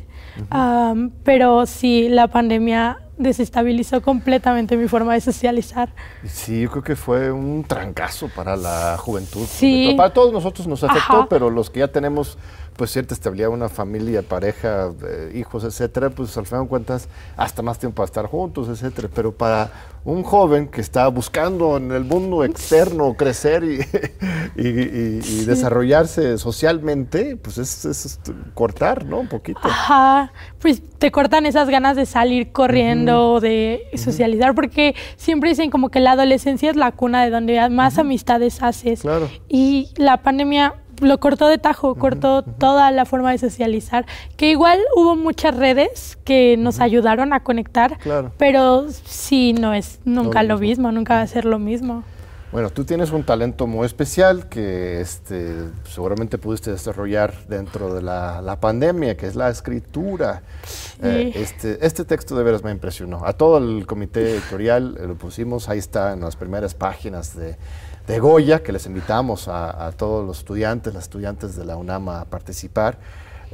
[1.25, 5.93] Pero sí, la pandemia desestabilizó completamente mi forma de socializar.
[6.25, 9.45] Sí, yo creo que fue un trancazo para la juventud.
[9.49, 9.95] Sí.
[9.97, 11.27] Para todos nosotros nos afectó, Ajá.
[11.29, 12.39] pero los que ya tenemos
[12.79, 17.61] pues cierta estabilidad, una familia, pareja, eh, hijos, etcétera, pues al final de cuentas hasta
[17.61, 19.09] más tiempo para estar juntos, etcétera.
[19.13, 19.71] Pero para
[20.05, 23.81] un joven que está buscando en el mundo externo crecer y,
[24.57, 28.21] y- y- y desarrollarse socialmente, pues es, es, es
[28.55, 29.19] cortar, ¿no?
[29.19, 29.59] Un poquito.
[29.65, 35.89] Ajá, pues te cortan esas ganas de salir corriendo, de socializar, porque siempre dicen como
[35.89, 39.01] que la adolescencia es la cuna de donde más amistades haces.
[39.03, 39.29] Claro.
[39.49, 44.07] Y la pandemia lo cortó de tajo, cortó toda la forma de socializar,
[44.37, 48.33] que igual hubo muchas redes que nos ayudaron a conectar, Claro.
[48.39, 52.03] pero sí, no es nunca lo lo mismo, nunca va a ser lo mismo.
[52.51, 58.41] Bueno, tú tienes un talento muy especial que este, seguramente pudiste desarrollar dentro de la,
[58.41, 60.41] la pandemia, que es la escritura.
[61.03, 63.27] Eh, este, este texto de veras me impresionó.
[63.27, 67.57] A todo el comité editorial lo pusimos, ahí está en las primeras páginas de,
[68.09, 72.09] de Goya, que les invitamos a, a todos los estudiantes, las estudiantes de la UNAM
[72.09, 72.99] a participar.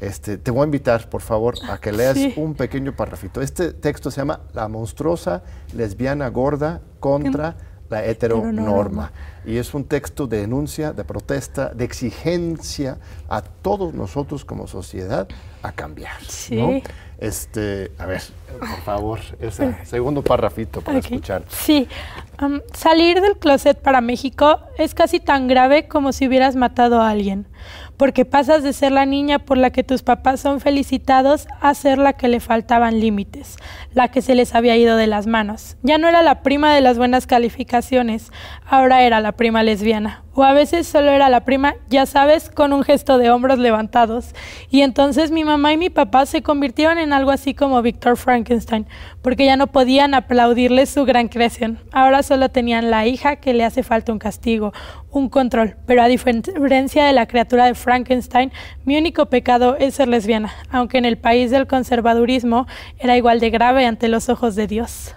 [0.01, 2.33] Este, te voy a invitar, por favor, a que leas Sí.
[2.37, 3.41] un pequeño parrafito.
[3.43, 5.43] Este texto se llama La monstruosa
[5.75, 7.57] lesbiana gorda contra
[7.91, 9.13] la heteronorma.
[9.45, 15.29] Y es un texto de denuncia, de protesta, de exigencia a todos nosotros como sociedad
[15.63, 16.23] a cambiar.
[16.27, 16.57] Sí.
[16.57, 16.81] ¿no?
[17.19, 18.23] Este, a ver,
[18.59, 21.45] por favor, ese segundo parrafito para escuchar.
[21.49, 21.89] Sí.
[22.39, 27.11] Am, salir del closet para México es casi tan grave como si hubieras matado a
[27.11, 27.47] alguien,
[27.97, 31.99] porque pasas de ser la niña por la que tus papás son felicitados a ser
[31.99, 33.57] la que le faltaban límites,
[33.93, 35.77] la que se les había ido de las manos.
[35.83, 38.33] Ya no era la prima de las buenas calificaciones,
[38.67, 40.24] ahora era la prima lesbiana.
[40.35, 44.35] O a veces solo era la prima, ya sabes, con un gesto de hombros levantados.
[44.69, 48.87] Y entonces mi mamá y mi papá se convirtieron en algo así como Víctor Frankenstein,
[49.23, 51.79] porque ya no podían aplaudirle su gran creación.
[51.93, 54.73] Ahora solo tenían la hija que le hace falta un castigo,
[55.13, 55.77] un control.
[55.87, 58.51] Pero a diferencia de la criatura de Frankenstein,
[58.85, 62.67] mi único pecado es ser lesbiana, aunque en el país del conservadurismo
[62.99, 65.15] era igual de grave ante los ojos de Dios.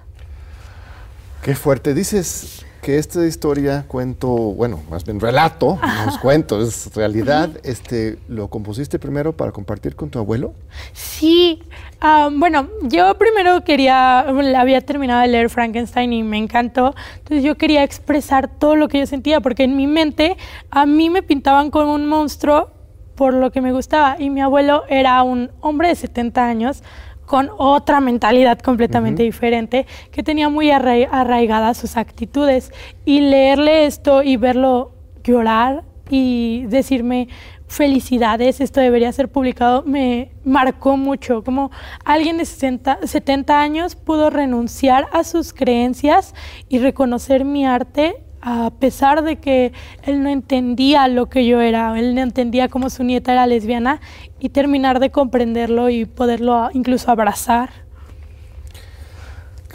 [1.42, 1.96] Qué fuerte.
[1.96, 8.18] Dices que esta historia, cuento, bueno, más bien relato, no es cuento, es realidad, este,
[8.28, 10.54] ¿lo compusiste primero para compartir con tu abuelo?
[10.94, 11.64] Sí,
[12.02, 17.56] ah, bueno, yo primero quería, había terminado de leer Frankenstein y me encantó, entonces yo
[17.56, 20.38] quería expresar todo lo que yo sentía, porque en mi mente
[20.72, 22.72] a mí me pintaban como un monstruo
[23.16, 26.84] por lo que me gustaba y mi abuelo era un hombre de 70 años
[27.28, 32.72] con otra mentalidad completamente diferente, que tenía muy arraigadas sus actitudes.
[33.06, 37.28] Y leerle esto y verlo llorar y decirme
[37.68, 41.44] felicidades, esto debería ser publicado, me marcó mucho.
[41.44, 41.70] Como
[42.06, 46.34] alguien de 60, 70 años pudo renunciar a sus creencias
[46.70, 52.00] y reconocer mi arte a pesar de que él no entendía lo que yo era,
[52.00, 54.00] él no entendía cómo su nieta era lesbiana
[54.40, 57.70] y terminar de comprenderlo y poderlo incluso abrazar.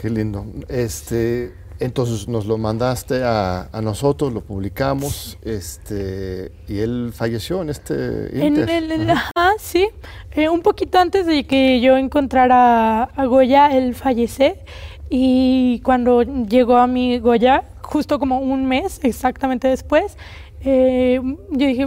[0.01, 0.47] Qué lindo.
[0.69, 8.31] Este, entonces nos lo mandaste a, nosotros, lo publicamos, este, y él falleció en este
[8.33, 8.69] inter.
[8.71, 9.51] En el, ajá.
[9.59, 9.87] sí.
[10.31, 14.61] Eh, un poquito antes de que yo encontrara a Goya, él fallece.
[15.11, 20.17] Y cuando llegó a mi Goya, justo como un mes exactamente después,
[20.61, 21.85] eh, yo dije,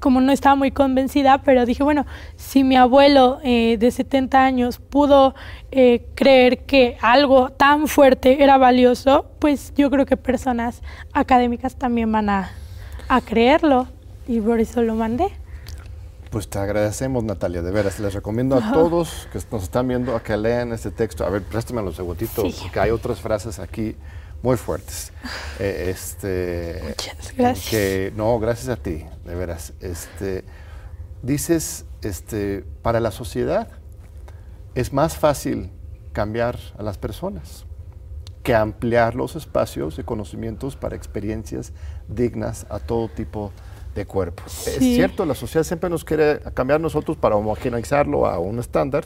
[0.00, 4.78] como no estaba muy convencida, pero dije, bueno, si mi abuelo eh, de 70 años
[4.78, 5.34] pudo
[5.70, 10.80] eh, creer que algo tan fuerte era valioso, pues yo creo que personas
[11.12, 12.50] académicas también van a,
[13.08, 13.88] a creerlo
[14.26, 15.26] y por eso lo mandé.
[16.30, 18.00] Pues te agradecemos, Natalia, de veras.
[18.00, 21.26] Les recomiendo a todos que nos están viendo a que lean este texto.
[21.26, 23.94] A ver, préstame un segundito, porque hay otras frases aquí
[24.42, 25.12] muy fuertes.
[25.58, 27.70] Eh, este, Muchas gracias.
[27.70, 29.74] Que, no, gracias a ti, de veras.
[29.80, 30.44] Este,
[31.22, 33.68] dices, este, para la sociedad
[34.74, 35.70] es más fácil
[36.12, 37.66] cambiar a las personas
[38.42, 41.72] que ampliar los espacios de conocimientos para experiencias
[42.08, 44.42] dignas a todo tipo de de cuerpo.
[44.46, 49.04] Es cierto, la sociedad siempre nos quiere cambiar nosotros para homogeneizarlo a un estándar,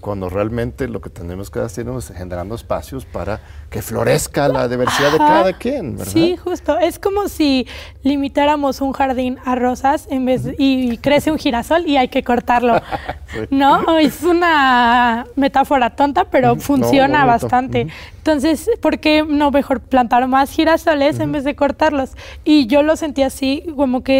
[0.00, 5.12] cuando realmente lo que tenemos que hacer es generando espacios para que florezca la diversidad
[5.12, 6.12] de cada quien, ¿verdad?
[6.12, 6.78] Sí, justo.
[6.78, 7.66] Es como si
[8.02, 12.80] limitáramos un jardín a rosas en vez y crece un girasol y hay que cortarlo.
[13.50, 13.98] ¿No?
[13.98, 17.88] Es una metáfora tonta, pero funciona bastante.
[18.18, 22.12] Entonces, ¿por qué no mejor plantar más girasoles en vez de cortarlos?
[22.42, 24.13] Y yo lo sentí así, como que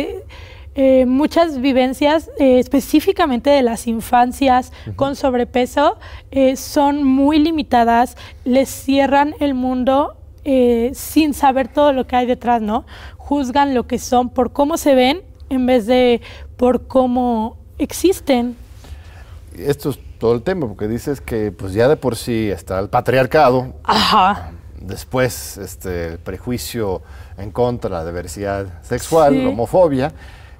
[0.76, 5.98] eh, muchas vivencias, eh, específicamente de las infancias con sobrepeso,
[6.32, 10.16] eh, son muy limitadas, les cierran el mundo
[10.92, 12.84] sin saber todo lo que hay detrás, ¿no?
[13.16, 16.20] Juzgan lo que son por cómo se ven en vez de
[16.58, 18.54] por cómo existen.
[19.56, 22.90] Esto es todo el tema, porque dices que pues ya de por sí está el
[22.90, 23.72] patriarcado.
[23.84, 24.50] Ajá.
[24.86, 27.02] Después este, el prejuicio
[27.38, 30.12] en contra de la diversidad sexual, la homofobia,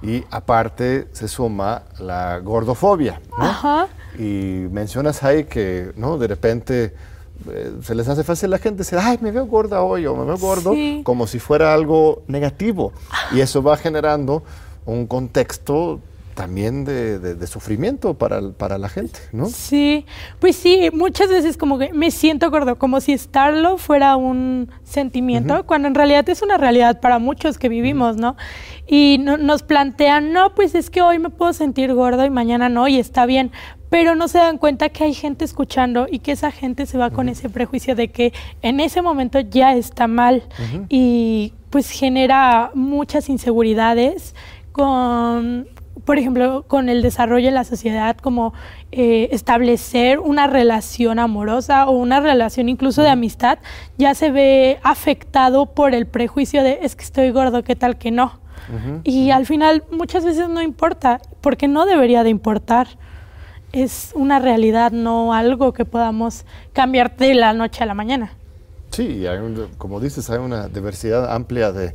[0.02, 3.20] y aparte se suma la gordofobia.
[3.38, 3.88] Ajá.
[4.18, 6.94] Y mencionas ahí que no de repente
[7.50, 10.14] eh, se les hace fácil a la gente decir, ay, me veo gorda hoy o
[10.14, 12.92] me veo gordo, como si fuera algo negativo.
[13.32, 14.42] Y eso va generando
[14.86, 16.00] un contexto
[16.34, 19.46] también de, sufrimiento para, para, la gente, ¿no?
[19.46, 20.04] Sí,
[20.40, 25.64] pues sí, muchas veces como que me siento gordo, como si estarlo fuera un sentimiento,
[25.66, 28.36] cuando en realidad es una realidad para muchos que vivimos, ¿no?
[28.86, 32.88] Y nos plantean, no, pues es que hoy me puedo sentir gordo y mañana no,
[32.88, 33.50] y está bien,
[33.88, 37.10] pero no se dan cuenta que hay gente escuchando y que esa gente se va
[37.10, 40.42] con ese prejuicio de que en ese momento ya está mal
[40.88, 44.34] y pues genera muchas inseguridades
[44.72, 45.68] con
[46.04, 48.52] por ejemplo, con el desarrollo en la sociedad, como
[48.92, 53.58] eh, establecer una relación amorosa o una relación incluso de amistad,
[53.96, 58.10] ya se ve afectado por el prejuicio de es que estoy gordo, ¿qué tal que
[58.10, 58.42] no?
[59.04, 62.88] Y al final muchas veces no importa, porque no debería de importar.
[63.72, 68.32] Es una realidad, no algo que podamos cambiar de la noche a la mañana.
[68.90, 69.24] Sí,
[69.76, 71.94] como dices, hay una diversidad amplia de,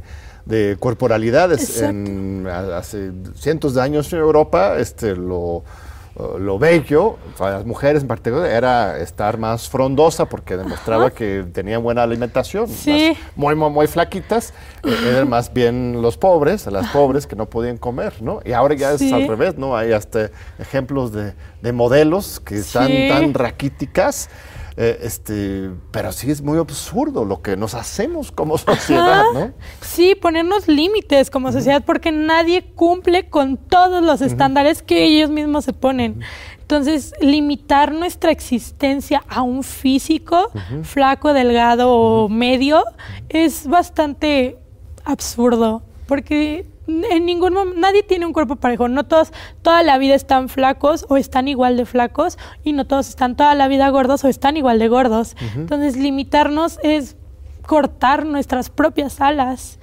[0.50, 1.80] de corporalidades.
[1.80, 5.64] En, hace cientos de años en Europa, este, lo,
[6.40, 11.84] lo bello, para las mujeres en particular, era estar más frondosa porque demostraba que tenían
[11.84, 12.68] buena alimentación.
[12.68, 13.16] Sí.
[13.36, 14.52] muy, muy, muy, flaquitas,
[14.84, 18.42] eh, eran más bien los pobres, las pobres que no podían comer, ¿no?
[18.44, 19.78] Y ahora ya es al revés, ¿no?
[19.78, 24.30] Hay hasta ejemplos de, de modelos que están tan raquíticas
[24.82, 29.52] eh, este, pero sí es muy absurdo lo que nos hacemos como sociedad, ¿no?
[29.82, 35.66] Sí, ponernos límites como sociedad porque nadie cumple con todos los estándares que ellos mismos
[35.66, 36.22] se ponen.
[36.62, 40.50] Entonces, limitar nuestra existencia a un físico
[40.84, 42.86] flaco, delgado o medio
[43.28, 44.60] es bastante
[45.04, 50.16] absurdo, porque en ningún momento, nadie tiene un cuerpo parejo, no todos, toda la vida
[50.16, 54.24] están flacos o están igual de flacos y no todos están toda la vida gordos
[54.24, 55.36] o están igual de gordos.
[55.56, 57.16] Entonces, limitarnos es
[57.66, 59.80] cortar nuestras propias alas.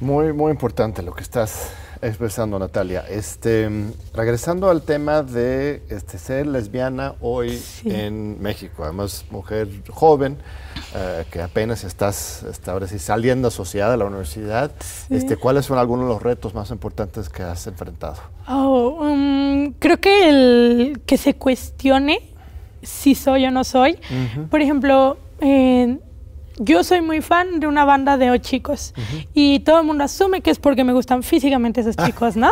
[0.00, 3.04] Muy, muy importante lo que estás expresando, Natalia.
[3.08, 3.68] Este,
[4.14, 10.36] regresando al tema de este, ser lesbiana hoy en México, además mujer joven,
[10.94, 14.72] eh, que apenas estás está, ahora sí, saliendo asociada a la universidad,
[15.08, 18.18] este, ¿cuáles son algunos de los retos más importantes que has enfrentado?
[18.48, 22.30] Oh, um, creo que el que se cuestione
[22.82, 23.98] si soy o no soy.
[24.50, 26.00] Por ejemplo, en
[26.60, 28.94] yo soy muy fan de una banda de ocho chicos
[29.32, 32.50] y todo el mundo asume que es porque me gustan físicamente esos chicos, ¿no?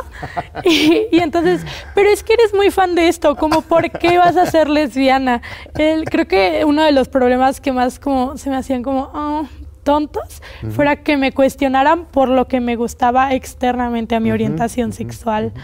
[0.64, 1.62] y, entonces,
[1.94, 5.42] pero es que eres muy fan de esto, como ¿por qué vas a ser lesbiana?
[5.74, 9.46] creo que uno de los problemas que más como se me hacían como oh,
[9.88, 15.54] tontos fuera que me cuestionaran por lo que me gustaba externamente a mi orientación sexual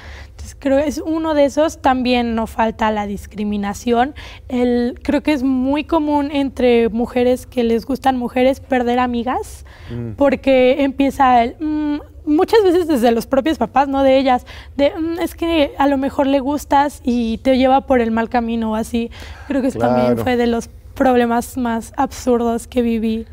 [0.58, 1.80] creo que es uno de esos.
[1.80, 4.14] También no falta la discriminación.
[4.48, 10.12] El, creo que es muy común entre mujeres que les gustan mujeres perder amigas mm.
[10.12, 11.56] porque empieza el...
[11.60, 15.86] Mm, muchas veces desde los propios papás, no de ellas, de mm, es que a
[15.86, 19.10] lo mejor le gustas y te lleva por el mal camino o así.
[19.46, 23.26] Creo que eso también fue de los problemas más absurdos que viví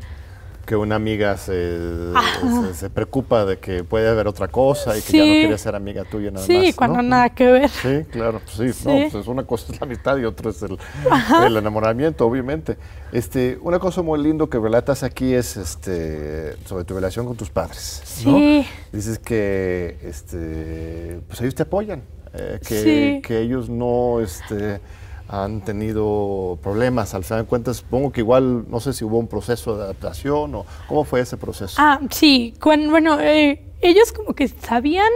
[0.64, 1.78] que una amiga se,
[2.74, 6.04] se, preocupa de que puede haber otra cosa y que ya no quiere ser amiga
[6.04, 6.66] tuya nada sí, más.
[6.66, 7.68] Sí, cuando nada que ver.
[7.68, 10.62] Sí, claro, pues sí, No, pues es una cosa es la amistad y otra es
[10.62, 10.78] el,
[11.46, 12.76] el, enamoramiento, obviamente.
[13.10, 17.50] Este, una cosa muy lindo que relatas aquí es este, sobre tu relación con tus
[17.50, 18.02] padres.
[18.04, 18.66] Sí.
[18.92, 22.02] Dices que este, pues ellos te apoyan,
[22.34, 24.20] eh, que, que ellos no...
[24.20, 24.80] Este,
[25.32, 27.14] han tenido problemas.
[27.14, 30.54] Al final de cuentas, supongo que igual, no sé si hubo un proceso de adaptación
[30.54, 31.76] o cómo fue ese proceso.
[31.78, 35.08] Ah, sí, bueno, eh, ellos como que sabían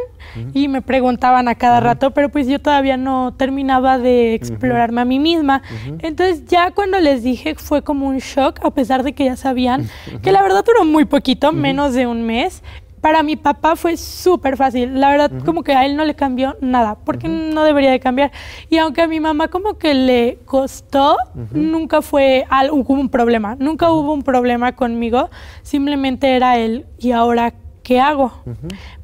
[0.53, 5.05] y me preguntaban a cada rato, pero pues yo todavía no terminaba de explorarme a
[5.05, 5.63] mí misma.
[6.01, 9.89] Entonces ya cuando les dije fue como un shock, a pesar de que ya sabían,
[10.23, 12.63] que la verdad duró muy poquito, menos de un mes
[13.07, 14.99] para mi papá fue súper fácil.
[15.01, 18.33] La verdad, como que a él no le cambió nada, porque no debería de cambiar.
[18.69, 21.17] Y aunque a mi mamá como que le costó,
[21.53, 23.55] nunca fue algo, hubo un problema.
[23.61, 25.31] Nunca hubo un problema conmigo.
[25.63, 28.33] Simplemente era él, ¿y ahora qué hago?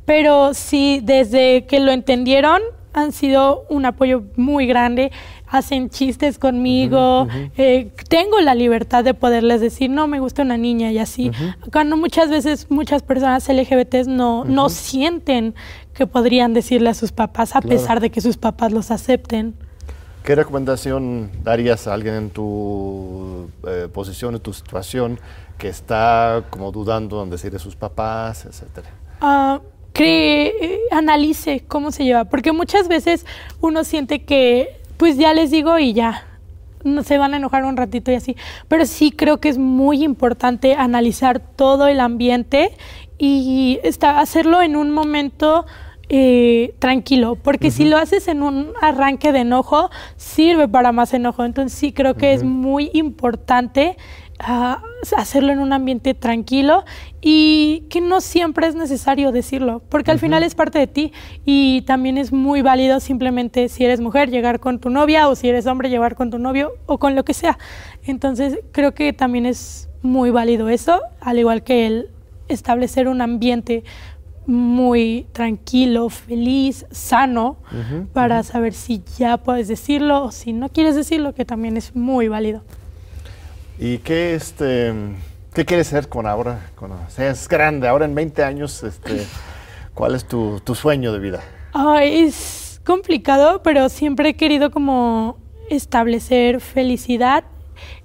[0.04, 2.60] Pero sí, desde que lo entendieron,
[2.94, 5.12] han sido un apoyo muy grande
[5.52, 10.90] hacen chistes conmigo, eh, tengo la libertad de poderles decir, no, me gusta una niña
[10.90, 11.30] y así.
[11.70, 15.54] Cuando muchas veces muchas personas LGBTs no, no sienten
[15.92, 19.54] que podrían decirle a sus papás a pesar de que sus papás los acepten.
[20.24, 25.20] ¿Qué recomendación darías a alguien en tu eh, posición, en tu situación,
[25.58, 28.88] que está como dudando en decirle a sus papás, etcétera?
[29.20, 29.60] Ah,
[29.92, 33.26] que eh, analice cómo se lleva, porque muchas veces
[33.60, 36.22] uno siente que pues ya les digo y ya,
[37.02, 38.36] se van a enojar un ratito y así.
[38.68, 42.70] Pero sí creo que es muy importante analizar todo el ambiente
[43.18, 45.66] y hacerlo en un momento
[46.08, 51.44] eh, tranquilo, porque si lo haces en un arranque de enojo, sirve para más enojo.
[51.44, 53.96] Entonces sí creo que es muy importante
[54.42, 56.84] hacerlo en un ambiente tranquilo
[57.20, 61.12] y que no siempre es necesario decirlo, porque al final es parte de ti
[61.44, 65.48] y también es muy válido simplemente si eres mujer llegar con tu novia o si
[65.48, 67.58] eres hombre llegar con tu novio o con lo que sea.
[68.04, 72.10] Entonces creo que también es muy válido eso, al igual que el
[72.48, 73.84] establecer un ambiente
[74.46, 77.58] muy tranquilo, feliz, sano,
[78.12, 82.26] para saber si ya puedes decirlo o si no quieres decirlo, que también es muy
[82.26, 82.64] válido.
[83.84, 84.92] ¿Y qué, este,
[85.52, 86.70] qué quieres ser con ahora?
[86.78, 89.26] Cuando seas grande, ahora en 20 años, este,
[89.92, 91.40] ¿cuál es tu, sueño de vida?
[92.00, 95.36] es complicado, pero siempre he querido como
[95.68, 97.42] establecer felicidad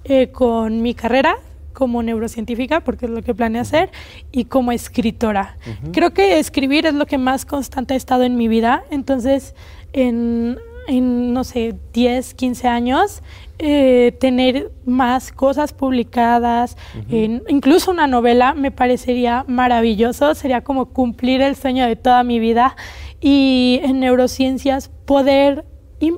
[0.02, 1.36] eh, con mi carrera
[1.74, 3.92] como neurocientífica, porque es lo que planeo hacer,
[4.32, 5.58] y como escritora.
[5.92, 9.54] Creo que escribir es lo que más constante ha estado en mi vida, entonces
[9.92, 10.58] en,
[10.88, 13.22] en no sé, 10, 15 años
[13.60, 16.76] eh, tener más cosas publicadas,
[17.08, 22.76] incluso una novela, me parecería maravilloso, sería como cumplir el sueño de toda mi vida
[23.20, 25.64] y en neurociencias poder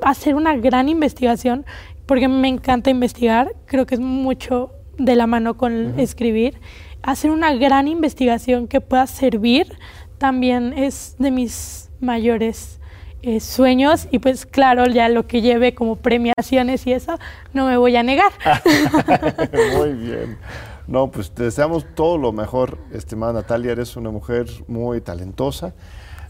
[0.03, 1.65] hacer una gran investigación,
[2.07, 6.61] porque me encanta investigar, creo que es mucho de la mano con escribir,
[7.03, 9.79] hacer una gran investigación que pueda servir
[10.19, 12.80] también es de mis mayores
[13.23, 17.19] eh, sueños y pues claro, ya lo que lleve como premiaciones y eso,
[17.53, 18.33] no me voy a negar.
[19.77, 20.39] muy bien.
[20.87, 25.73] No, pues te deseamos todo lo mejor, estimada Natalia, eres una mujer muy talentosa.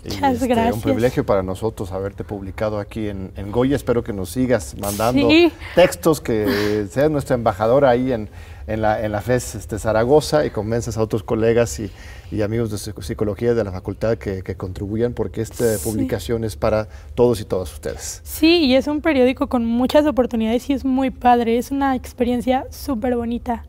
[0.05, 0.75] Muchas este, gracias.
[0.75, 3.77] Un privilegio para nosotros haberte publicado aquí en, Goya.
[3.77, 5.29] Espero que nos sigas mandando
[5.75, 8.29] textos, que seas nuestra embajadora ahí en,
[8.71, 11.91] en, la, en la FES este, Zaragoza y convences a otros colegas y,
[12.43, 17.45] amigos de psicología de la facultad que, contribuyan porque esta publicación es para todos y
[17.45, 18.21] todas ustedes.
[18.23, 21.59] Sí, y es un periódico con muchas oportunidades y es muy padre.
[21.59, 23.65] Es una experiencia súper bonita.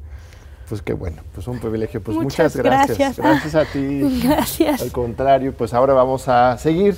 [0.69, 2.01] Pues qué bueno, pues un privilegio.
[2.01, 3.17] Pues muchas, gracias.
[3.17, 3.55] Gracias.
[3.55, 4.21] a ti.
[4.23, 4.81] Gracias.
[4.81, 6.95] Al contrario, pues ahora vamos a seguir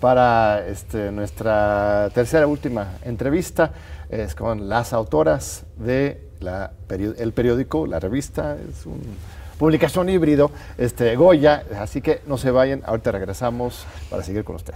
[0.00, 3.72] para este, nuestra tercera última entrevista.
[4.10, 8.96] Es con las autoras de la el periódico, la revista, es una
[9.58, 11.64] publicación híbrido, este, Goya.
[11.78, 14.74] Así que no se vayan, ahorita regresamos para seguir con usted.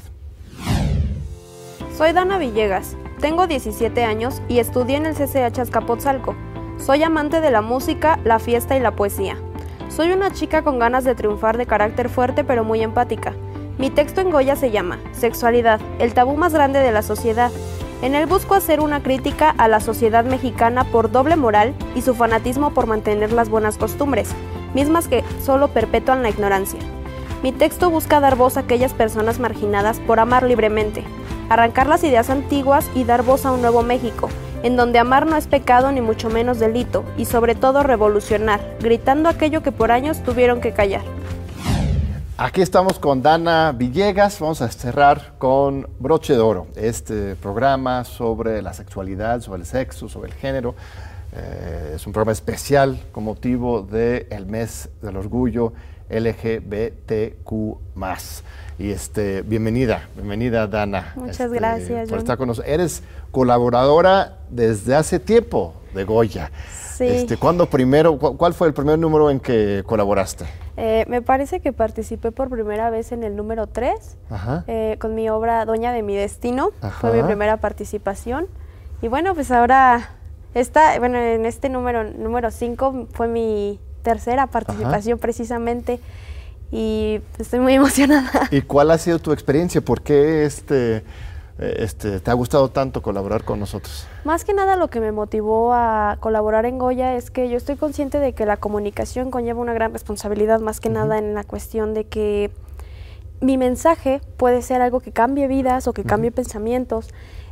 [1.96, 6.34] Soy Dana Villegas, tengo 17 años y estudié en el CCH Azcapotzalco.
[6.78, 9.36] Soy amante de la música, la fiesta y la poesía.
[9.88, 13.34] Soy una chica con ganas de triunfar de carácter fuerte pero muy empática.
[13.78, 17.50] Mi texto en Goya se llama Sexualidad, el tabú más grande de la sociedad.
[18.03, 22.14] En él busco hacer una crítica a la sociedad mexicana por doble moral y su
[22.14, 24.30] fanatismo por mantener las buenas costumbres,
[24.74, 26.80] mismas que solo perpetúan la ignorancia.
[27.42, 31.05] Mi texto busca dar voz a aquellas personas marginadas por amar libremente,
[31.51, 34.30] arrancar las ideas antiguas y dar voz a un nuevo México,
[34.62, 39.28] en donde amar no es pecado ni mucho menos delito, y sobre todo revolucionar, gritando
[39.28, 41.03] aquello que por años tuvieron que callar.
[42.43, 48.62] Aquí estamos con Dana Villegas, vamos a cerrar con Broche de Oro, este programa sobre
[48.62, 50.74] la sexualidad, sobre el sexo, sobre el género.
[51.34, 55.74] Eh, es un programa especial con motivo del mes del orgullo
[56.09, 57.76] LGBTQ+.
[58.78, 61.12] Y este, bienvenida, bienvenida Dana.
[61.16, 62.09] Muchas este, gracias.
[62.09, 62.72] Por estar con nosotros.
[62.72, 66.51] Eres colaboradora desde hace tiempo de Goya.
[66.97, 67.05] Sí.
[67.05, 70.47] Este, ¿Cuándo primero, cuál fue el primer número en que colaboraste?
[70.83, 74.16] Eh, me parece que participé por primera vez en el número 3,
[74.66, 76.70] eh, con mi obra Doña de mi Destino.
[77.01, 78.47] Fue mi primera participación.
[79.03, 80.09] Y bueno, pues ahora,
[80.55, 86.01] esta, bueno, en este número número 5 fue mi tercera participación precisamente
[86.72, 88.49] y estoy muy emocionada.
[88.51, 89.83] ¿Y cuál ha sido tu experiencia?
[89.83, 91.05] ¿Por qué este,
[91.61, 94.06] este, te ha gustado tanto colaborar con nosotros?
[94.24, 97.76] Más que nada lo que me motivó a colaborar en Goya es que yo estoy
[97.76, 101.92] consciente de que la comunicación conlleva una gran responsabilidad, más que nada en la cuestión
[101.92, 102.50] de que
[103.40, 107.08] mi mensaje puede ser algo que cambie vidas o que cambie pensamientos.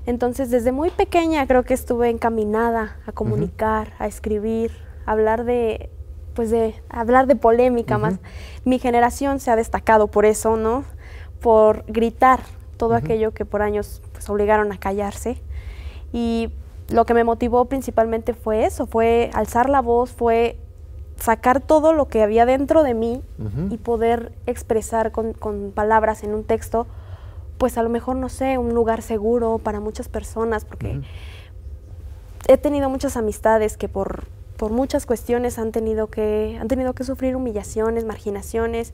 [0.06, 4.72] Entonces, desde muy pequeña creo que estuve encaminada a comunicar, a escribir,
[5.06, 5.90] a hablar de
[6.34, 8.20] pues de hablar de polémica más.
[8.64, 10.84] Mi generación se ha destacado por eso, ¿no?
[11.40, 12.40] Por gritar
[12.79, 15.39] todo aquello que por años pues obligaron a callarse.
[16.12, 16.51] Y
[16.89, 20.59] lo que me motivó principalmente fue eso, fue alzar la voz, fue
[21.16, 23.22] sacar todo lo que había dentro de mí
[23.70, 25.35] y poder expresar con,
[25.74, 26.87] palabras en un texto,
[27.59, 31.01] pues a lo mejor, no sé, un lugar seguro para muchas personas, porque
[32.47, 34.24] he tenido muchas amistades que por
[34.59, 38.93] por muchas cuestiones han tenido que, han tenido que sufrir humillaciones, marginaciones.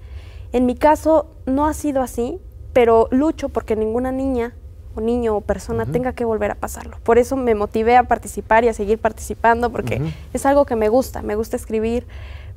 [0.53, 2.39] En mi caso no ha sido así,
[2.75, 4.53] pero lucho porque ninguna niña
[4.95, 6.99] o niño o persona tenga que volver a pasarlo.
[7.03, 10.03] Por eso me motivé a participar y a seguir participando porque
[10.35, 12.07] es algo que me gusta, me gusta escribir,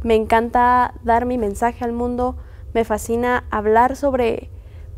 [0.04, 2.36] me encanta dar mi mensaje al mundo,
[2.74, 4.50] me fascina hablar sobre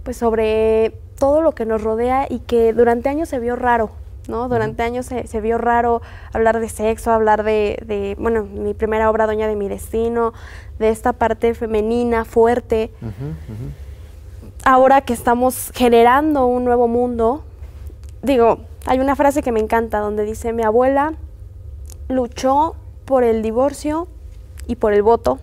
[0.04, 3.92] pues sobre todo lo que nos rodea y que durante años se vio raro
[4.30, 4.48] ¿no?
[4.48, 6.02] Durante años se, vio raro
[6.32, 10.34] hablar de sexo, hablar de, bueno, mi primera obra, Doña de mi Destino,
[10.78, 12.92] de esta parte femenina, fuerte.
[14.64, 17.44] Ahora que estamos generando un nuevo mundo,
[18.22, 21.14] digo, hay una frase que me encanta donde dice, mi abuela
[22.08, 24.08] luchó por el divorcio
[24.68, 25.40] y por el voto.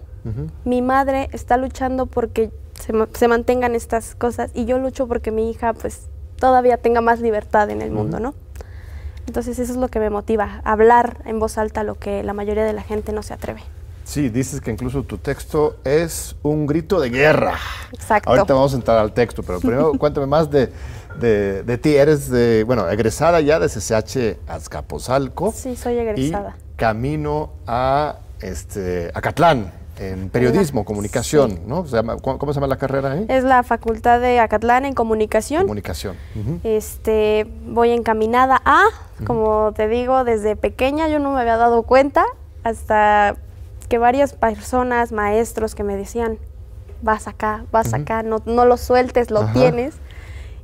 [0.65, 5.49] Mi madre está luchando porque se, se, mantengan estas cosas y yo lucho porque mi
[5.49, 6.09] hija pues
[6.41, 8.35] todavía tenga más libertad en el mundo, ¿no?
[9.29, 12.65] Entonces eso es lo que me motiva, hablar en voz alta lo que la mayoría
[12.65, 13.63] de la gente no se atreve.
[14.07, 17.59] Sí, dices que incluso tu texto es un grito de guerra.
[17.93, 18.31] Exacto.
[18.31, 20.71] Ahorita vamos a entrar al texto, pero primero cuéntame más de,
[21.19, 21.97] de, ti.
[21.97, 25.53] Eres, de, bueno, egresada ya de CCH Azcapotzalco.
[25.53, 26.57] Sí, soy egresada.
[26.57, 31.85] Y camino a, este, Acatlán en periodismo, comunicación, ¿no?
[32.23, 33.27] ¿Cómo se llama la carrera ahí?
[33.29, 35.63] Es la Facultad de Acatlán en comunicación.
[35.63, 36.15] Comunicación.
[36.63, 38.85] Este, voy encaminada a,
[39.27, 42.25] como te digo, desde pequeña yo no me había dado cuenta
[42.63, 43.37] hasta
[43.89, 46.39] que varias personas, maestros que me decían,
[47.03, 49.95] vas acá, vas acá, no, no lo sueltes, lo tienes.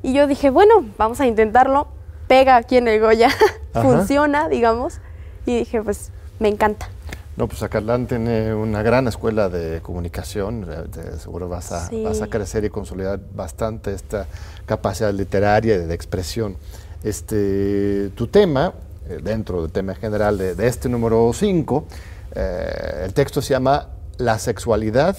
[0.03, 1.89] Y yo dije, bueno, vamos a intentarlo.
[2.27, 3.31] Pega aquí en el Goya,
[3.73, 5.01] funciona, digamos.
[5.47, 6.89] Y dije, pues me encanta.
[7.37, 12.27] No, pues Acatlán tiene una gran escuela de comunicación, eh, seguro vas a, vas a
[12.27, 14.27] crecer y consolidar bastante esta
[14.66, 16.57] capacidad literaria y de expresión.
[17.03, 18.75] Este, tu tema,
[19.09, 21.87] eh, dentro del tema general de, este número 5,
[22.35, 25.16] eh, el texto se llama La sexualidad,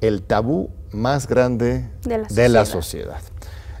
[0.00, 3.20] el tabú más grande de la, sociedad.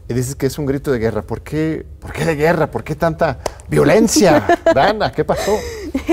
[0.08, 1.22] Y dices que es un grito de guerra.
[1.22, 2.70] ¿Por qué, ¿Por qué de guerra?
[2.70, 4.46] ¿Por qué tanta violencia?
[4.74, 5.56] Dana, ¿qué pasó?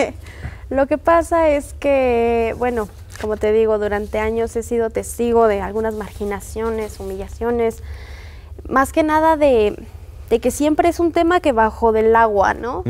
[0.70, 2.88] Lo que pasa es que, bueno,
[3.22, 7.84] como te digo, durante años he sido testigo de algunas marginaciones, humillaciones,
[8.68, 9.86] más que nada de,
[10.42, 12.84] que siempre es un tema que bajo del agua, ¿no?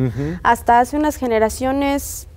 [0.43, 2.27] Hasta hace unas generaciones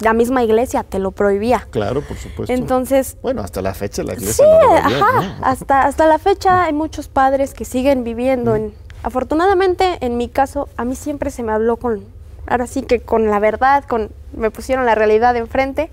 [0.00, 1.66] la misma iglesia te lo prohibía.
[1.70, 2.52] Claro, por supuesto.
[2.52, 6.72] Entonces, bueno, hasta la fecha la iglesia sí, no ajá, hasta hasta la fecha hay
[6.72, 8.72] muchos padres que siguen viviendo en
[9.02, 12.04] afortunadamente en mi caso a mí siempre se me habló con
[12.46, 15.90] ahora sí que con la verdad, con me pusieron la realidad enfrente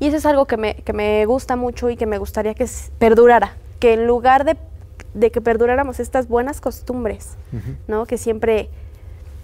[0.00, 2.66] y eso es algo que me, que me gusta mucho y que me gustaría que
[2.98, 4.56] perdurara, que en lugar de,
[5.14, 7.36] de que perduráramos estas buenas costumbres,
[7.86, 8.06] ¿no?
[8.06, 8.68] Que siempre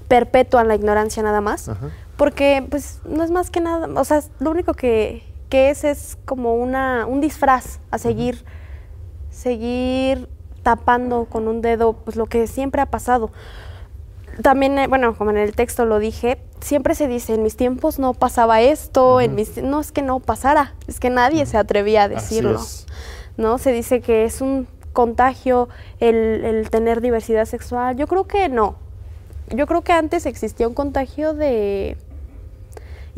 [0.09, 1.70] perpetúan la ignorancia nada más,
[2.19, 6.19] porque pues no es más que nada, o sea, lo único que, que es es
[6.27, 8.45] como una, un disfraz a seguir,
[9.31, 10.29] seguir
[10.62, 13.31] tapando con un dedo pues lo que siempre ha pasado
[14.43, 17.99] también, eh, bueno, como en el texto lo dije, siempre se dice, en mis tiempos
[17.99, 22.05] no pasaba esto, en mis no es que no pasara, es que nadie se atrevía
[22.05, 22.61] a decirlo.
[23.37, 23.59] ¿No?
[23.59, 25.69] Se dice que es un contagio
[26.01, 27.97] el, tener diversidad sexual.
[27.97, 28.77] Yo creo que no.
[29.51, 31.97] Yo creo que antes existía un contagio de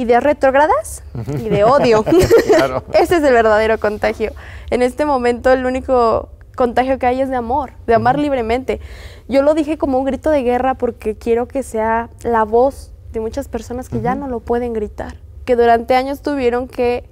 [0.00, 1.02] ideas retrógradas
[1.38, 2.04] y de odio.
[2.92, 4.32] Ese es el verdadero contagio.
[4.70, 8.80] En este momento el único contagio que hay es de amor, de amar libremente.
[9.28, 13.20] Yo lo dije como un grito de guerra porque quiero que sea la voz de
[13.20, 17.04] muchas personas que ya no lo pueden gritar, que durante años tuvieron que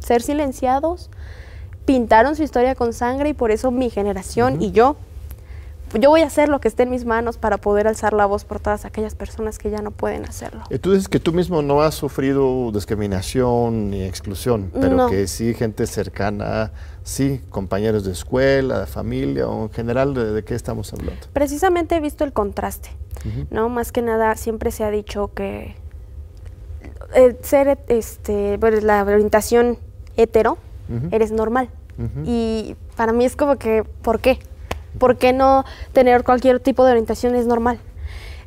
[0.00, 1.10] ser silenciados,
[1.84, 4.96] pintaron su historia con sangre y por eso mi generación y yo
[5.94, 8.44] yo voy a hacer lo que esté en mis manos para poder alzar la voz
[8.44, 10.62] por todas aquellas personas que ya no pueden hacerlo.
[10.70, 15.54] Y tú dices que tú mismo no has sufrido discriminación ni exclusión, pero que sí
[15.54, 16.72] gente cercana,
[17.02, 21.26] sí, compañeros de escuela, de familia o en general, ¿de, qué estamos hablando?
[21.32, 22.90] Precisamente he visto el contraste,
[23.50, 23.68] ¿no?
[23.68, 25.74] Más que nada siempre se ha dicho que
[27.14, 29.78] eh, ser, este, la orientación
[30.16, 30.58] hetero,
[31.10, 31.68] eres normal.
[32.24, 34.38] Y para mí es como que, ¿por qué?
[34.98, 37.78] ¿Por qué no tener cualquier tipo de orientación es normal?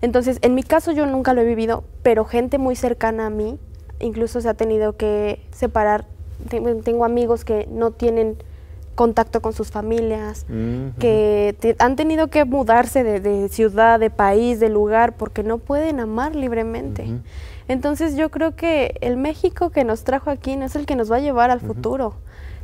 [0.02, 3.58] Entonces, en mi caso yo nunca lo he vivido, pero gente muy cercana a mí
[4.00, 6.06] incluso se ha tenido que separar.
[6.50, 8.38] Tengo amigos que no tienen
[8.96, 10.46] contacto con sus familias,
[11.00, 16.36] que han tenido que mudarse de, ciudad, de país, de lugar, porque no pueden amar
[16.36, 17.08] libremente.
[17.68, 21.12] Entonces yo creo que el México que nos trajo aquí no es el que nos
[21.12, 22.16] va a llevar al futuro.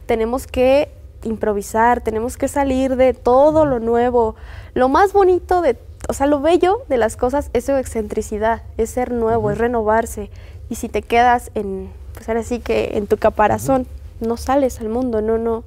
[0.05, 0.91] Tenemos que
[1.23, 4.35] improvisar, tenemos que salir de todo lo nuevo.
[4.73, 8.89] Lo más bonito de, o sea, lo bello de las cosas es su excentricidad, es
[8.89, 10.29] ser nuevo, es renovarse.
[10.69, 13.87] Y si te quedas en, pues ahora sí que en tu caparazón,
[14.19, 15.63] no sales al mundo, no, no.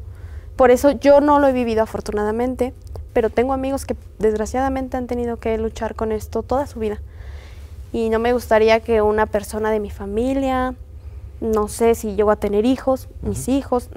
[0.57, 2.75] Por eso yo no lo he vivido afortunadamente,
[3.13, 7.01] pero tengo amigos que desgraciadamente han tenido que luchar con esto toda su vida.
[7.93, 10.75] Y no me gustaría que una persona de mi familia,
[11.41, 13.91] no sé si llego a tener hijos, mis hijos,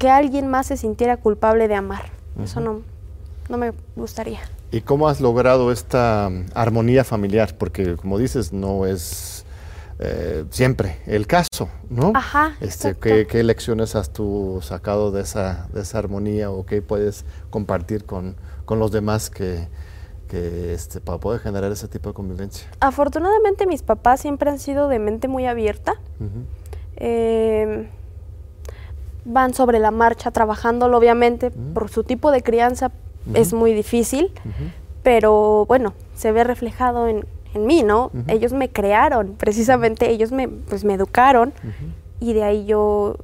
[0.00, 2.06] que alguien más se sintiera culpable de amar.
[2.42, 2.80] Eso no,
[3.50, 4.40] no me gustaría.
[4.72, 7.54] ¿Y cómo has logrado esta mm, armonía familiar?
[7.58, 9.44] Porque como dices, no es
[9.98, 12.12] eh, siempre el caso, ¿no?
[12.14, 12.56] Ajá.
[12.62, 17.26] Este, ¿qué, ¿qué, lecciones has tú sacado de esa, de esa armonía o qué puedes
[17.50, 19.68] compartir con, con los demás que,
[20.28, 22.70] que este, para poder generar ese tipo de convivencia?
[22.80, 26.00] Afortunadamente mis papás siempre han sido de mente muy abierta
[29.24, 32.90] van sobre la marcha trabajándolo, obviamente, por su tipo de crianza
[33.34, 34.32] es muy difícil,
[35.02, 38.10] pero bueno, se ve reflejado en, en mí, ¿no?
[38.28, 41.52] Ellos me crearon, precisamente ellos me, pues, me educaron
[42.18, 43.16] y de ahí yo,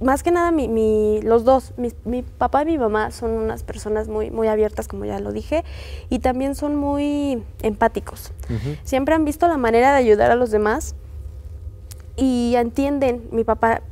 [0.00, 3.62] más que nada mi, mi, los dos, mi, mi, papá y mi mamá son unas
[3.62, 5.64] personas muy, muy abiertas, como ya lo dije,
[6.08, 8.32] y también son muy empáticos.
[8.84, 10.94] Siempre han visto la manera de ayudar a los demás
[12.16, 13.82] y entienden, mi papá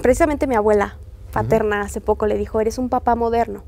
[0.00, 0.96] precisamente mi abuela
[1.32, 3.62] paterna hace poco le dijo, eres un papá moderno.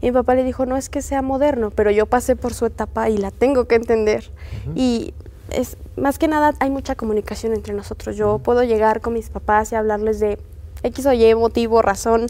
[0.00, 2.66] Y mi papá le dijo, no es que sea moderno, pero yo pasé por su
[2.66, 4.30] etapa y la tengo que entender.
[4.74, 5.14] Y
[5.50, 8.16] es más que nada hay mucha comunicación entre nosotros.
[8.16, 10.38] Yo puedo llegar con mis papás y hablarles de
[10.82, 12.26] X o Y motivo, razón.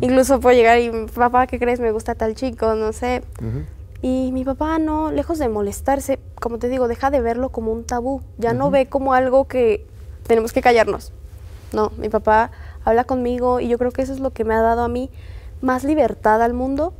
[0.00, 1.80] Incluso puedo llegar y, papá, ¿qué crees?
[1.80, 3.22] Me gusta tal chico, no sé.
[4.02, 7.84] Y mi papá no, lejos de molestarse, como te digo, deja de verlo como un
[7.84, 8.20] tabú.
[8.38, 9.86] Ya no ve como algo que
[10.26, 11.12] tenemos que callarnos.
[11.72, 12.50] No, mi papá
[12.84, 15.10] habla conmigo y yo creo que eso es lo que me ha dado a mí
[15.60, 16.92] más libertad al mundo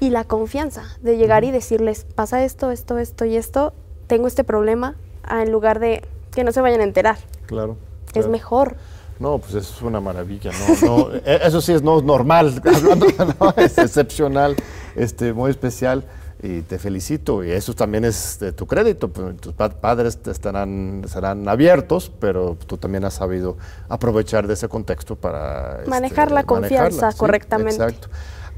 [0.00, 3.72] y la confianza de llegar y decirles, pasa esto, esto, esto y esto,
[4.06, 4.96] tengo este problema,
[5.30, 6.02] en lugar de
[6.32, 7.16] que no se vayan a enterar.
[7.46, 7.76] Claro.
[8.14, 8.76] Es mejor.
[9.18, 10.50] No, pues eso es una maravilla,
[10.82, 12.60] no, e, eso sí es no normal,
[13.56, 14.56] es excepcional,
[14.96, 16.04] este, muy especial
[16.44, 21.00] y te felicito y eso también es de tu crédito, pues, tus padres te estarán,
[21.02, 23.56] estarán abiertos, pero tú también has sabido
[23.88, 25.78] aprovechar de ese contexto para...
[25.78, 27.82] Este, Manejar la confianza correctamente.
[27.82, 28.08] Exacto.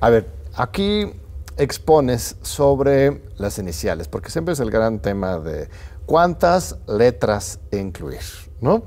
[0.01, 0.27] A ver,
[0.57, 1.13] aquí
[1.57, 5.69] expones sobre las iniciales, porque siempre es el gran tema de
[6.07, 8.21] cuántas letras incluir,
[8.61, 8.83] ¿no?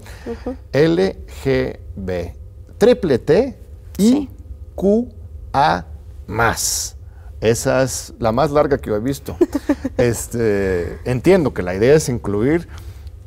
[0.74, 2.36] L, G, B,
[2.78, 3.58] triple T,
[3.97, 4.30] I,
[4.76, 5.10] Q,
[5.54, 5.86] A,
[6.28, 6.97] más.
[7.41, 9.37] Esa es la más larga que yo he visto.
[9.97, 12.67] este, entiendo que la idea es incluir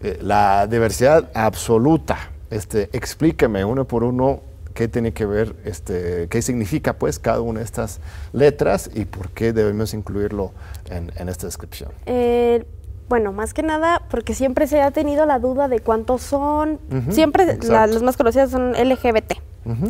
[0.03, 2.31] eh, la diversidad absoluta.
[2.51, 4.41] Este, explíqueme uno por uno
[4.75, 8.01] qué tiene que ver, este, qué significa pues cada una de estas
[8.33, 10.53] letras y por qué debemos incluirlo
[10.91, 11.91] en, esta descripción.
[12.07, 12.65] Eh,
[13.09, 16.81] bueno, más que nada porque siempre se ha tenido la duda de cuántos son.
[17.11, 19.35] siempre las más conocidas son LGBT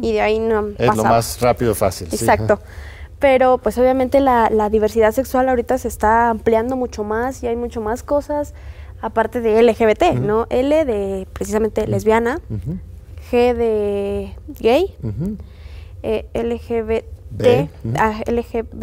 [0.01, 2.09] y de ahí no Es lo más rápido, fácil.
[2.13, 2.61] Exacto.
[3.23, 7.81] Pero pues obviamente la, diversidad sexual ahorita se está ampliando mucho más y hay mucho
[7.81, 8.53] más cosas
[9.01, 10.47] aparte de LGBT, ¿no?
[10.51, 12.41] L de precisamente lesbiana,
[13.31, 14.97] G de gay,
[16.03, 18.23] eh, LGBT, ah,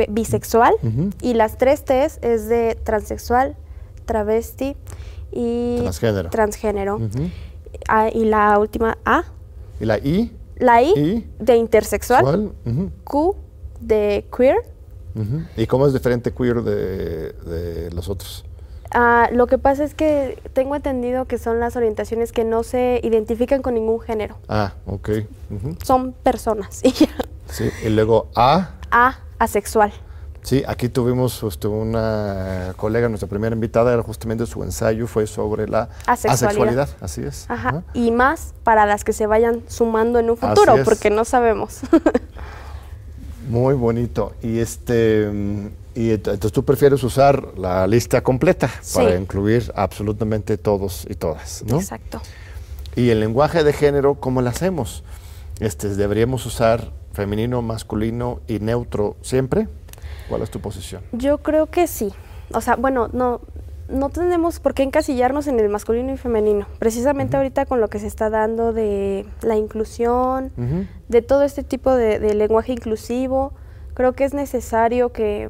[0.07, 0.73] bisexual
[1.21, 3.57] y las tres T's es de transexual,
[4.05, 4.77] travesti
[5.33, 5.81] y
[6.31, 7.01] transgénero.
[7.89, 9.25] Ah, y la última A.
[9.81, 10.31] ¿Y la I?
[10.55, 12.53] La I, de intersexual.
[13.03, 13.35] Q
[13.79, 14.57] de queer.
[15.57, 18.45] ¿Y cómo es diferente queer de, los otros?
[18.91, 22.99] Ah, lo que pasa es que tengo entendido que son las orientaciones que no se
[23.03, 24.37] identifican con ningún género.
[24.47, 25.09] Ah, ok.
[25.83, 26.81] Son personas.
[27.49, 28.71] sí, y luego A.
[28.91, 29.91] A, asexual.
[30.41, 35.67] Sí, aquí tuvimos este, una colega, nuestra primera invitada, era justamente su ensayo fue sobre
[35.67, 37.45] la asexualidad, así es.
[37.49, 37.83] Ajá.
[37.93, 41.81] Y más para las que se vayan sumando en un futuro, porque no sabemos.
[43.49, 44.33] Muy bonito.
[44.41, 45.29] Y este
[45.95, 51.77] y entonces tú prefieres usar la lista completa para incluir absolutamente todos y todas, ¿no?
[51.77, 52.21] Exacto.
[52.95, 55.03] Y el lenguaje de género, ¿cómo lo hacemos?
[55.59, 59.67] Este, ¿Deberíamos usar femenino, masculino y neutro siempre?
[60.29, 61.01] ¿Cuál es tu posición?
[61.11, 62.13] Yo creo que sí.
[62.53, 63.41] O sea, bueno, no,
[63.89, 66.67] no tenemos por qué encasillarnos en el masculino y femenino.
[66.77, 70.51] Precisamente ahorita con lo que se está dando de la inclusión,
[71.07, 73.53] de todo este tipo de, lenguaje inclusivo,
[73.93, 75.49] creo que es necesario que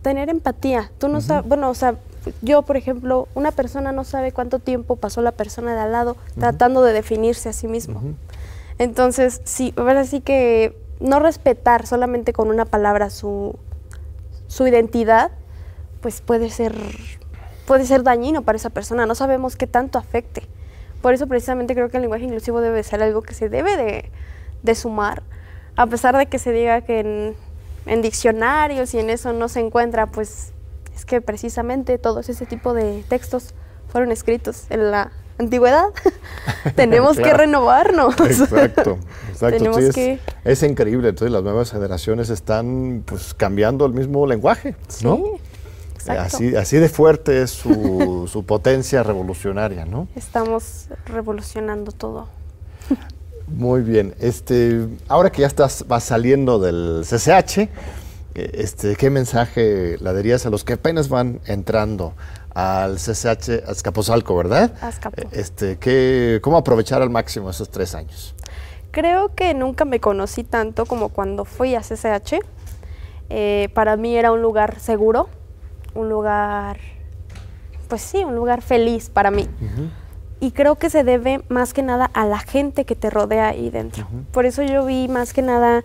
[0.00, 0.90] tener empatía.
[0.98, 1.96] Tú no sabes, bueno, o sea,
[2.40, 6.16] yo, por ejemplo, una persona no sabe cuánto tiempo pasó la persona de al lado
[6.38, 8.00] tratando de definirse a sí mismo.
[8.78, 13.56] Entonces, sí, ahora sí que no respetar solamente con una palabra su,
[14.46, 15.32] su identidad,
[16.00, 16.74] pues puede ser
[17.66, 20.42] puede ser dañino para esa persona, no sabemos qué tanto afecte.
[21.00, 24.10] Por eso precisamente creo que el lenguaje inclusivo debe ser algo que se debe
[24.62, 25.22] de, sumar,
[25.76, 27.36] a pesar de que se diga que en,
[27.86, 30.52] en, diccionarios y en eso no se encuentra, pues
[30.94, 33.54] es que precisamente todos ese tipo de textos
[33.88, 35.86] fueron escritos en la antigüedad.
[36.76, 38.14] Tenemos que renovarnos.
[38.20, 38.98] Exacto,
[39.28, 39.78] exacto.
[39.78, 40.18] es, que...
[40.44, 45.16] es, increíble, entonces las nuevas generaciones están pues cambiando el mismo lenguaje, ¿no?
[45.16, 45.22] Sí.
[46.08, 50.08] Así, así de fuerte es su, su potencia revolucionaria, ¿no?
[50.14, 52.28] Estamos revolucionando todo.
[53.46, 54.14] Muy bien.
[54.18, 57.68] Este, ahora que ya estás vas saliendo del CCH, eh,
[58.34, 62.14] este, ¿qué mensaje le darías a los que apenas van entrando
[62.54, 64.72] al CCH Azcapotzalco, verdad?
[64.80, 65.22] Azcapo.
[65.32, 68.34] Este, ¿qué, ¿Cómo aprovechar al máximo esos tres años?
[68.90, 72.40] Creo que nunca me conocí tanto como cuando fui a CCH.
[73.30, 75.28] Eh, para mí era un lugar seguro,
[75.94, 76.78] un lugar,
[77.88, 79.48] pues sí, un lugar feliz para mí.
[80.40, 83.70] Y creo que se debe más que nada a la gente que te rodea ahí
[83.70, 84.06] dentro.
[84.32, 85.84] Por eso yo vi más que nada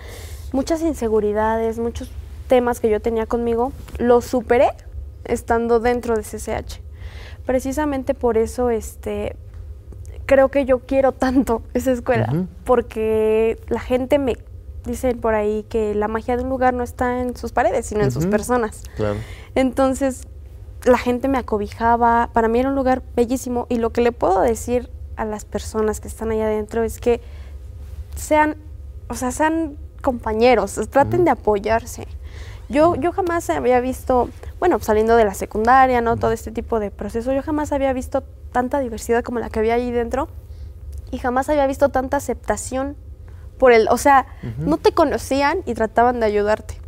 [0.51, 2.09] muchas inseguridades, muchos
[2.47, 4.71] temas que yo tenía conmigo, los superé
[5.25, 6.79] estando dentro de CCH.
[7.45, 9.35] Precisamente por eso este,
[10.25, 14.37] creo que yo quiero tanto esa escuela, porque la gente me
[14.87, 18.03] dicen por ahí que la magia de un lugar no está en sus paredes, sino
[18.03, 18.83] en sus personas.
[19.53, 20.27] Entonces,
[20.83, 23.67] la gente me acobijaba, para mí era un lugar bellísimo.
[23.69, 27.21] Y lo que le puedo decir a las personas que están allá adentro es que
[28.15, 28.57] sean
[29.09, 32.07] o sea, sean compañeros, traten de apoyarse.
[32.69, 34.29] Yo, yo jamás había visto,
[34.59, 36.17] bueno, saliendo de la secundaria, ¿no?
[36.17, 39.75] Todo este tipo de procesos, yo jamás había visto tanta diversidad como la que había
[39.75, 40.27] ahí dentro.
[41.11, 42.97] Y jamás había visto tanta aceptación
[43.57, 44.27] por el, o sea,
[44.59, 46.79] no te conocían y trataban de ayudarte.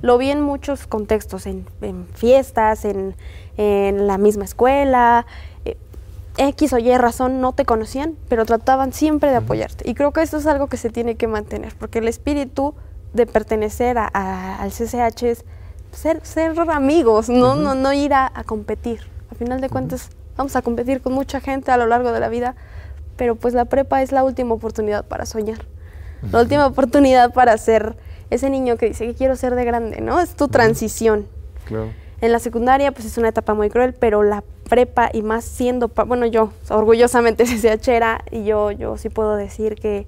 [0.00, 1.66] Lo vi en muchos contextos, en,
[2.14, 3.14] fiestas, en,
[3.58, 5.26] en, la misma escuela,
[5.66, 5.76] eh,
[6.38, 9.88] X o Y razón no te conocían, pero trataban siempre de apoyarte.
[9.88, 12.74] Y creo que esto es algo que se tiene que mantener, porque el espíritu
[13.12, 15.44] de pertenecer a, al CCH es
[15.92, 19.00] ser, ser amigos, no, no, no ir a, competir.
[19.30, 22.28] A final de cuentas, vamos a competir con mucha gente a lo largo de la
[22.28, 22.54] vida,
[23.16, 25.66] pero pues la prepa es la última oportunidad para soñar.
[26.32, 27.96] La última oportunidad para ser
[28.30, 30.20] ese niño que dice que quiero ser de grande, ¿no?
[30.20, 31.26] Es tu transición.
[32.20, 35.88] En la secundaria, pues es una etapa muy cruel, pero la prepa y más siendo,
[36.06, 40.06] bueno, yo orgullosamente CCH era, y yo, yo sí puedo decir que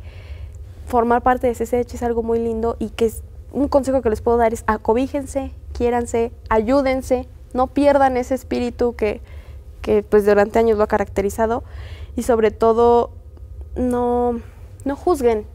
[0.87, 4.21] formar parte de CCH es algo muy lindo y que es un consejo que les
[4.21, 9.21] puedo dar es acobíjense, quiéranse, ayúdense, no pierdan ese espíritu que,
[9.83, 11.63] que pues durante años lo ha caracterizado
[12.17, 13.11] y sobre todo
[13.77, 14.41] no,
[14.85, 15.47] no juzguen.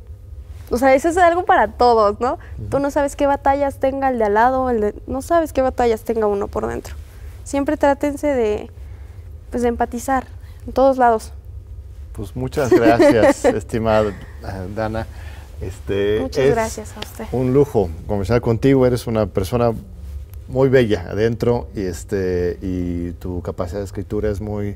[0.69, 2.39] O sea, eso es algo para todos, ¿no?
[2.69, 5.61] Tú no sabes qué batallas tenga el de al lado, el de, no sabes qué
[5.61, 6.95] batallas tenga uno por dentro.
[7.43, 8.71] Siempre trátense de,
[9.51, 10.25] pues, de empatizar
[10.65, 11.33] en todos lados.
[12.13, 14.13] Pues muchas gracias, estimada eh,
[14.75, 15.07] Dana.
[15.61, 17.25] Este, Muchas gracias a usted.
[17.31, 18.85] Un lujo conversar contigo.
[18.85, 19.73] Eres una persona
[20.47, 24.75] muy bella adentro y, este, y tu capacidad de escritura es muy,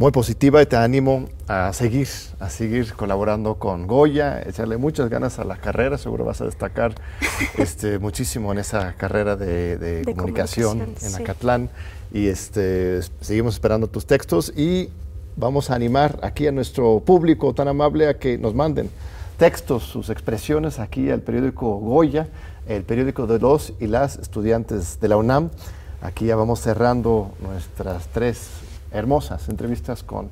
[0.00, 2.08] muy positiva y te animo a seguir,
[2.40, 6.94] a seguir colaborando con Goya, echarle muchas ganas a la carrera, seguro vas a destacar
[7.58, 11.70] este, muchísimo en esa carrera de, comunicación, en Acatlán
[12.12, 14.90] y este, seguimos esperando tus textos y
[15.36, 18.90] vamos a animar aquí a nuestro público tan amable a que nos manden
[19.38, 22.28] textos, sus expresiones aquí al periódico Goya,
[22.66, 25.50] el periódico de los y las estudiantes de la UNAM.
[26.02, 28.63] Aquí ya vamos cerrando nuestras tres
[28.94, 30.30] hermosas entrevistas con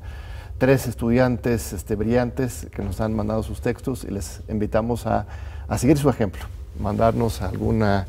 [0.59, 5.27] tres estudiantes este, brillantes que nos han mandado sus textos y les invitamos a,
[5.69, 6.43] a seguir su ejemplo,
[6.79, 8.07] mandarnos alguna,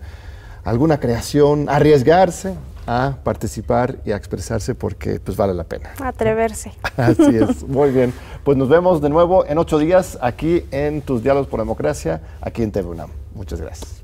[0.64, 5.92] alguna creación, arriesgarse, a participar y a expresarse porque pues vale la pena.
[6.02, 6.74] Atreverse.
[6.98, 8.14] Así es, muy bien.
[8.44, 12.64] Pues nos vemos de nuevo en ocho días aquí en Tus Diálogos por Democracia, aquí
[12.64, 13.10] en TV UNAM.
[13.34, 14.04] Muchas gracias.